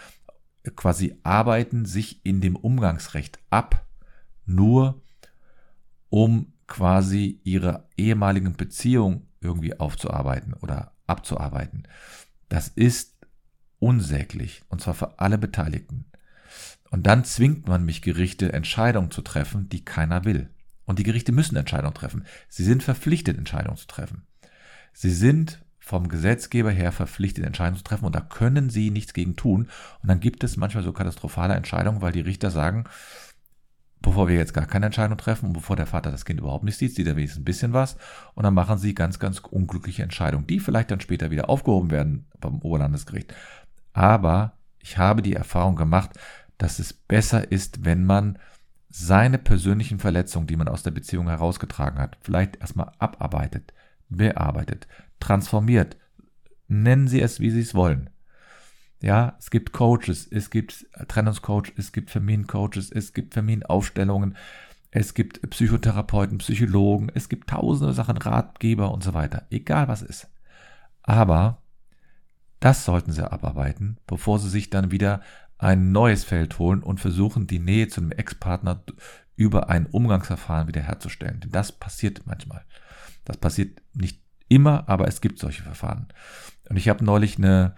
quasi 0.76 1.18
arbeiten 1.22 1.86
sich 1.86 2.24
in 2.24 2.40
dem 2.40 2.56
Umgangsrecht 2.56 3.38
ab, 3.50 3.86
nur 4.46 5.02
um 6.08 6.52
quasi 6.66 7.40
ihre 7.44 7.88
ehemaligen 7.96 8.54
Beziehungen 8.54 9.26
irgendwie 9.40 9.78
aufzuarbeiten 9.78 10.54
oder 10.54 10.92
abzuarbeiten. 11.06 11.88
Das 12.48 12.68
ist 12.68 13.13
unsäglich, 13.84 14.62
und 14.70 14.80
zwar 14.80 14.94
für 14.94 15.18
alle 15.18 15.36
Beteiligten. 15.36 16.06
Und 16.90 17.06
dann 17.06 17.22
zwingt 17.24 17.68
man 17.68 17.84
mich, 17.84 18.00
Gerichte 18.00 18.50
Entscheidungen 18.50 19.10
zu 19.10 19.20
treffen, 19.20 19.68
die 19.68 19.84
keiner 19.84 20.24
will. 20.24 20.48
Und 20.86 20.98
die 20.98 21.02
Gerichte 21.02 21.32
müssen 21.32 21.56
Entscheidungen 21.56 21.92
treffen. 21.92 22.24
Sie 22.48 22.64
sind 22.64 22.82
verpflichtet, 22.82 23.36
Entscheidungen 23.36 23.76
zu 23.76 23.86
treffen. 23.86 24.22
Sie 24.94 25.10
sind 25.10 25.62
vom 25.80 26.08
Gesetzgeber 26.08 26.70
her 26.70 26.92
verpflichtet, 26.92 27.44
Entscheidungen 27.44 27.76
zu 27.76 27.84
treffen 27.84 28.06
und 28.06 28.14
da 28.14 28.20
können 28.20 28.70
sie 28.70 28.90
nichts 28.90 29.12
gegen 29.12 29.36
tun. 29.36 29.68
Und 30.02 30.08
dann 30.08 30.20
gibt 30.20 30.44
es 30.44 30.56
manchmal 30.56 30.82
so 30.82 30.94
katastrophale 30.94 31.52
Entscheidungen, 31.52 32.00
weil 32.00 32.12
die 32.12 32.20
Richter 32.20 32.50
sagen, 32.50 32.84
bevor 34.00 34.28
wir 34.28 34.36
jetzt 34.36 34.54
gar 34.54 34.66
keine 34.66 34.86
Entscheidung 34.86 35.18
treffen 35.18 35.46
und 35.48 35.52
bevor 35.52 35.76
der 35.76 35.86
Vater 35.86 36.10
das 36.10 36.24
Kind 36.24 36.40
überhaupt 36.40 36.64
nicht 36.64 36.78
sieht, 36.78 36.94
sieht 36.94 37.06
er 37.06 37.16
wenigstens 37.16 37.42
ein 37.42 37.44
bisschen 37.44 37.74
was 37.74 37.96
und 38.34 38.44
dann 38.44 38.54
machen 38.54 38.78
sie 38.78 38.94
ganz, 38.94 39.18
ganz 39.18 39.40
unglückliche 39.40 40.02
Entscheidungen, 40.02 40.46
die 40.46 40.60
vielleicht 40.60 40.90
dann 40.90 41.00
später 41.00 41.30
wieder 41.30 41.50
aufgehoben 41.50 41.90
werden 41.90 42.26
beim 42.40 42.60
Oberlandesgericht. 42.60 43.34
Aber 43.94 44.58
ich 44.80 44.98
habe 44.98 45.22
die 45.22 45.34
Erfahrung 45.34 45.76
gemacht, 45.76 46.10
dass 46.58 46.78
es 46.78 46.92
besser 46.92 47.50
ist, 47.50 47.84
wenn 47.84 48.04
man 48.04 48.38
seine 48.90 49.38
persönlichen 49.38 49.98
Verletzungen, 49.98 50.46
die 50.46 50.56
man 50.56 50.68
aus 50.68 50.82
der 50.82 50.90
Beziehung 50.90 51.28
herausgetragen 51.28 51.98
hat, 51.98 52.18
vielleicht 52.20 52.56
erstmal 52.56 52.92
abarbeitet, 52.98 53.72
bearbeitet, 54.08 54.86
transformiert. 55.20 55.96
Nennen 56.68 57.08
Sie 57.08 57.20
es, 57.20 57.40
wie 57.40 57.50
Sie 57.50 57.60
es 57.60 57.74
wollen. 57.74 58.10
Ja, 59.00 59.36
es 59.38 59.50
gibt 59.50 59.72
Coaches, 59.72 60.26
es 60.30 60.50
gibt 60.50 60.86
Trennungscoach, 61.08 61.72
es 61.76 61.92
gibt 61.92 62.10
Familiencoaches, 62.10 62.90
es 62.90 63.12
gibt 63.12 63.34
Familienaufstellungen, 63.34 64.36
es 64.90 65.14
gibt 65.14 65.42
Psychotherapeuten, 65.50 66.38
Psychologen, 66.38 67.10
es 67.14 67.28
gibt 67.28 67.50
tausende 67.50 67.92
Sachen, 67.92 68.16
Ratgeber 68.16 68.92
und 68.92 69.02
so 69.02 69.12
weiter. 69.12 69.46
Egal 69.50 69.88
was 69.88 70.02
ist. 70.02 70.28
Aber 71.02 71.63
das 72.60 72.84
sollten 72.84 73.12
sie 73.12 73.30
abarbeiten, 73.30 73.98
bevor 74.06 74.38
sie 74.38 74.48
sich 74.48 74.70
dann 74.70 74.90
wieder 74.90 75.20
ein 75.58 75.92
neues 75.92 76.24
Feld 76.24 76.58
holen 76.58 76.82
und 76.82 77.00
versuchen, 77.00 77.46
die 77.46 77.58
Nähe 77.58 77.88
zu 77.88 78.00
einem 78.00 78.12
Ex-Partner 78.12 78.82
über 79.36 79.68
ein 79.68 79.86
Umgangsverfahren 79.86 80.68
wiederherzustellen. 80.68 81.40
Denn 81.40 81.50
das 81.50 81.72
passiert 81.72 82.22
manchmal. 82.26 82.64
Das 83.24 83.36
passiert 83.36 83.80
nicht 83.92 84.20
immer, 84.48 84.88
aber 84.88 85.08
es 85.08 85.20
gibt 85.20 85.38
solche 85.38 85.62
Verfahren. 85.62 86.08
Und 86.68 86.76
ich 86.76 86.88
habe 86.88 87.04
neulich 87.04 87.38
eine 87.38 87.74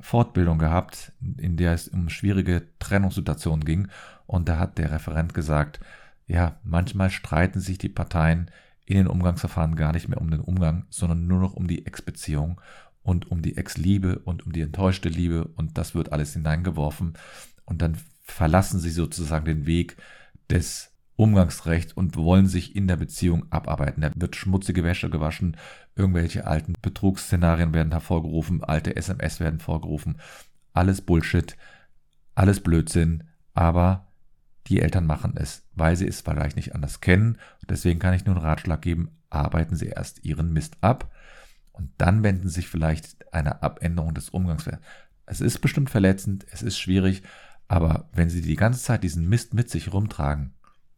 Fortbildung 0.00 0.58
gehabt, 0.58 1.12
in 1.38 1.56
der 1.56 1.72
es 1.72 1.88
um 1.88 2.08
schwierige 2.08 2.66
Trennungssituationen 2.78 3.64
ging. 3.64 3.88
Und 4.26 4.48
da 4.48 4.58
hat 4.58 4.78
der 4.78 4.90
Referent 4.90 5.34
gesagt, 5.34 5.80
ja, 6.26 6.56
manchmal 6.64 7.10
streiten 7.10 7.60
sich 7.60 7.78
die 7.78 7.88
Parteien 7.88 8.50
in 8.84 8.96
den 8.96 9.06
Umgangsverfahren 9.06 9.76
gar 9.76 9.92
nicht 9.92 10.08
mehr 10.08 10.20
um 10.20 10.30
den 10.30 10.40
Umgang, 10.40 10.86
sondern 10.90 11.26
nur 11.26 11.40
noch 11.40 11.54
um 11.54 11.66
die 11.66 11.86
Ex-Beziehung 11.86 12.60
und 13.06 13.30
um 13.30 13.40
die 13.40 13.56
Ex-Liebe 13.56 14.18
und 14.18 14.44
um 14.44 14.52
die 14.52 14.62
enttäuschte 14.62 15.08
Liebe 15.08 15.44
und 15.54 15.78
das 15.78 15.94
wird 15.94 16.12
alles 16.12 16.32
hineingeworfen 16.32 17.14
und 17.64 17.80
dann 17.80 17.96
verlassen 18.22 18.80
sie 18.80 18.90
sozusagen 18.90 19.44
den 19.44 19.64
Weg 19.64 19.96
des 20.50 20.90
Umgangsrechts 21.14 21.92
und 21.92 22.16
wollen 22.16 22.48
sich 22.48 22.74
in 22.74 22.88
der 22.88 22.96
Beziehung 22.96 23.46
abarbeiten. 23.50 24.02
Da 24.02 24.10
wird 24.16 24.34
schmutzige 24.34 24.82
Wäsche 24.82 25.08
gewaschen, 25.08 25.56
irgendwelche 25.94 26.48
alten 26.48 26.74
Betrugsszenarien 26.82 27.72
werden 27.72 27.92
hervorgerufen, 27.92 28.64
alte 28.64 28.96
SMS 28.96 29.38
werden 29.38 29.60
vorgerufen, 29.60 30.18
alles 30.72 31.00
Bullshit, 31.00 31.56
alles 32.34 32.60
Blödsinn, 32.60 33.22
aber 33.54 34.08
die 34.66 34.80
Eltern 34.80 35.06
machen 35.06 35.34
es, 35.36 35.62
weil 35.74 35.96
sie 35.96 36.08
es 36.08 36.22
vielleicht 36.22 36.56
nicht 36.56 36.74
anders 36.74 37.00
kennen. 37.00 37.38
Deswegen 37.68 38.00
kann 38.00 38.14
ich 38.14 38.24
nur 38.26 38.34
einen 38.34 38.44
Ratschlag 38.44 38.82
geben, 38.82 39.10
arbeiten 39.30 39.76
Sie 39.76 39.86
erst 39.86 40.24
Ihren 40.24 40.52
Mist 40.52 40.76
ab 40.80 41.12
und 41.76 41.90
dann 41.98 42.22
wenden 42.22 42.48
sich 42.48 42.68
vielleicht 42.68 43.32
eine 43.32 43.62
Abänderung 43.62 44.14
des 44.14 44.30
Umgangswerts. 44.30 44.82
Es 45.26 45.40
ist 45.40 45.60
bestimmt 45.60 45.90
verletzend, 45.90 46.46
es 46.50 46.62
ist 46.62 46.78
schwierig, 46.78 47.22
aber 47.68 48.08
wenn 48.12 48.30
Sie 48.30 48.40
die 48.40 48.56
ganze 48.56 48.82
Zeit 48.82 49.02
diesen 49.02 49.28
Mist 49.28 49.54
mit 49.54 49.70
sich 49.70 49.92
rumtragen, 49.92 50.54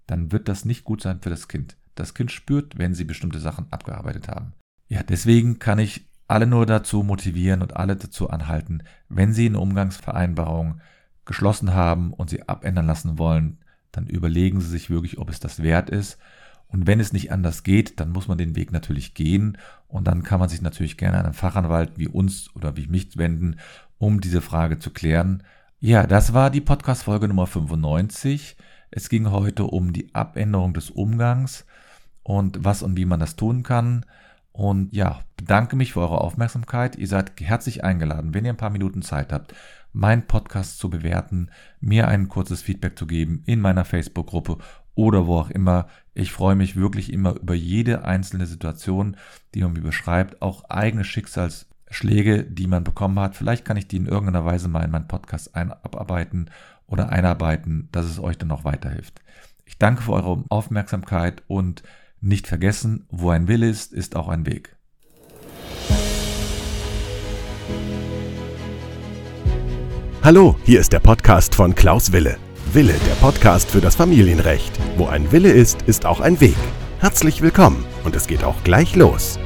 dann 0.07 0.33
wird 0.33 0.49
das 0.49 0.65
nicht 0.65 0.85
gut 0.85 1.03
sein 1.03 1.21
für 1.21 1.31
das 1.31 1.49
Kind. 1.49 1.77
Das 1.95 2.15
Kind 2.15 2.31
spürt, 2.31 2.79
wenn 2.79 2.95
Sie 2.95 3.05
bestimmte 3.05 3.41
Sachen 3.41 3.67
abgearbeitet 3.71 4.29
haben. 4.29 4.53
Ja, 4.89 5.03
deswegen 5.03 5.59
kann 5.59 5.79
ich 5.79 6.07
alle 6.29 6.47
nur 6.47 6.67
dazu 6.67 7.03
motivieren 7.03 7.63
und 7.63 7.77
alle 7.77 7.97
dazu 7.97 8.31
anhalten, 8.31 8.83
wenn 9.09 9.33
Sie 9.33 9.47
eine 9.47 9.61
Umgangsvereinbarung 9.61 10.81
geschlossen 11.25 11.75
haben 11.75 12.13
und 12.13 12.31
sie 12.31 12.49
abändern 12.49 12.87
lassen 12.87 13.19
wollen, 13.19 13.59
dann 13.93 14.07
überlegen 14.07 14.61
Sie 14.61 14.69
sich 14.69 14.91
wirklich, 14.91 15.19
ob 15.19 15.31
es 15.31 15.41
das 15.41 15.63
wert 15.63 15.91
ist 15.91 16.19
und 16.69 16.87
wenn 16.87 17.01
es 17.01 17.13
nicht 17.13 17.33
anders 17.33 17.63
geht, 17.63 17.99
dann 17.99 18.11
muss 18.11 18.29
man 18.29 18.39
den 18.39 18.55
Weg 18.55 18.73
natürlich 18.73 19.15
gehen 19.15 19.57
und 19.89 20.07
dann 20.07 20.23
kann 20.23 20.39
man 20.39 20.49
sich 20.49 20.61
natürlich 20.61 20.99
gerne 20.99 21.19
an 21.19 21.25
einen 21.25 21.35
Fachanwalt 21.35 21.93
wie 21.97 22.09
uns 22.09 22.55
oder 22.55 22.77
wie 22.77 22.87
mich 22.87 23.17
wenden, 23.17 23.57
um 23.97 24.21
diese 24.21 24.43
Frage 24.43 24.79
zu 24.79 24.91
klären. 24.91 25.43
Ja, 25.81 26.07
das 26.07 26.35
war 26.35 26.51
die 26.51 26.61
Podcast-Folge 26.61 27.29
Nummer 27.29 27.47
95. 27.47 28.57
Es 28.91 29.09
ging 29.09 29.31
heute 29.31 29.65
um 29.65 29.93
die 29.93 30.15
Abänderung 30.15 30.75
des 30.75 30.91
Umgangs 30.91 31.65
und 32.23 32.65
was 32.65 32.83
und 32.83 32.97
wie 32.97 33.07
man 33.07 33.21
das 33.21 33.37
tun 33.37 33.63
kann. 33.63 34.05
Und 34.53 34.93
ja, 34.93 35.21
bedanke 35.37 35.77
mich 35.77 35.93
für 35.93 36.01
eure 36.01 36.21
Aufmerksamkeit. 36.21 36.97
Ihr 36.97 37.07
seid 37.07 37.41
herzlich 37.41 37.85
eingeladen, 37.85 38.35
wenn 38.35 38.45
ihr 38.45 38.53
ein 38.53 38.57
paar 38.57 38.71
Minuten 38.71 39.03
Zeit 39.03 39.33
habt, 39.33 39.55
meinen 39.93 40.27
Podcast 40.27 40.79
zu 40.79 40.91
bewerten, 40.91 41.51
mir 41.81 42.09
ein 42.09 42.29
kurzes 42.29 42.61
Feedback 42.61 42.99
zu 42.99 43.07
geben 43.07 43.43
in 43.47 43.61
meiner 43.61 43.85
Facebook-Gruppe 43.85 44.59
oder 44.99 45.29
wo 45.29 45.39
auch 45.39 45.51
immer. 45.51 45.87
Ich 46.13 46.33
freue 46.33 46.57
mich 46.57 46.75
wirklich 46.75 47.13
immer 47.13 47.37
über 47.37 47.55
jede 47.55 48.05
einzelne 48.05 48.47
Situation, 48.47 49.17
die 49.55 49.63
man 49.63 49.73
mir 49.73 49.81
beschreibt, 49.81 50.43
auch 50.43 50.65
eigene 50.65 51.05
Schicksalsschläge, 51.05 52.43
die 52.43 52.67
man 52.67 52.83
bekommen 52.83 53.21
hat. 53.21 53.37
Vielleicht 53.37 53.65
kann 53.65 53.77
ich 53.77 53.87
die 53.87 53.99
in 53.99 54.07
irgendeiner 54.07 54.45
Weise 54.45 54.67
mal 54.67 54.83
in 54.83 54.91
meinen 54.91 55.07
Podcast 55.07 55.55
abarbeiten 55.55 56.51
oder 56.89 57.11
einarbeiten, 57.11 57.89
dass 57.93 58.07
es 58.07 58.19
euch 58.19 58.39
dann 58.39 58.49
noch 58.49 58.65
weiterhilft. 58.65 59.21
Ich 59.67 59.79
danke 59.79 60.03
für 60.03 60.15
eure 60.15 60.43
Aufmerksamkeit 60.49 61.45
und 61.47 61.85
nicht 62.21 62.49
vergessen, 62.49 63.07
wo 63.09 63.31
ein 63.31 63.47
Wille 63.47 63.69
ist, 63.69 63.93
ist 63.93 64.17
auch 64.17 64.27
ein 64.27 64.47
Weg. 64.47 64.75
Hallo, 70.25 70.57
hier 70.65 70.81
ist 70.81 70.93
der 70.93 70.99
Podcast 70.99 71.55
von 71.55 71.77
Klaus 71.77 72.11
Wille. 72.11 72.48
Wille, 72.75 72.95
der 73.07 73.15
Podcast 73.15 73.71
für 73.71 73.81
das 73.81 73.97
Familienrecht. 73.97 74.79
Wo 74.99 75.07
ein 75.07 75.33
Wille 75.33 75.51
ist, 75.51 75.83
ist 75.83 76.05
auch 76.05 76.21
ein 76.21 76.39
Weg. 76.41 76.57
Herzlich 77.01 77.41
willkommen 77.41 77.87
und 78.05 78.15
es 78.15 78.27
geht 78.27 78.45
auch 78.45 78.63
gleich 78.63 78.95
los. 78.95 79.39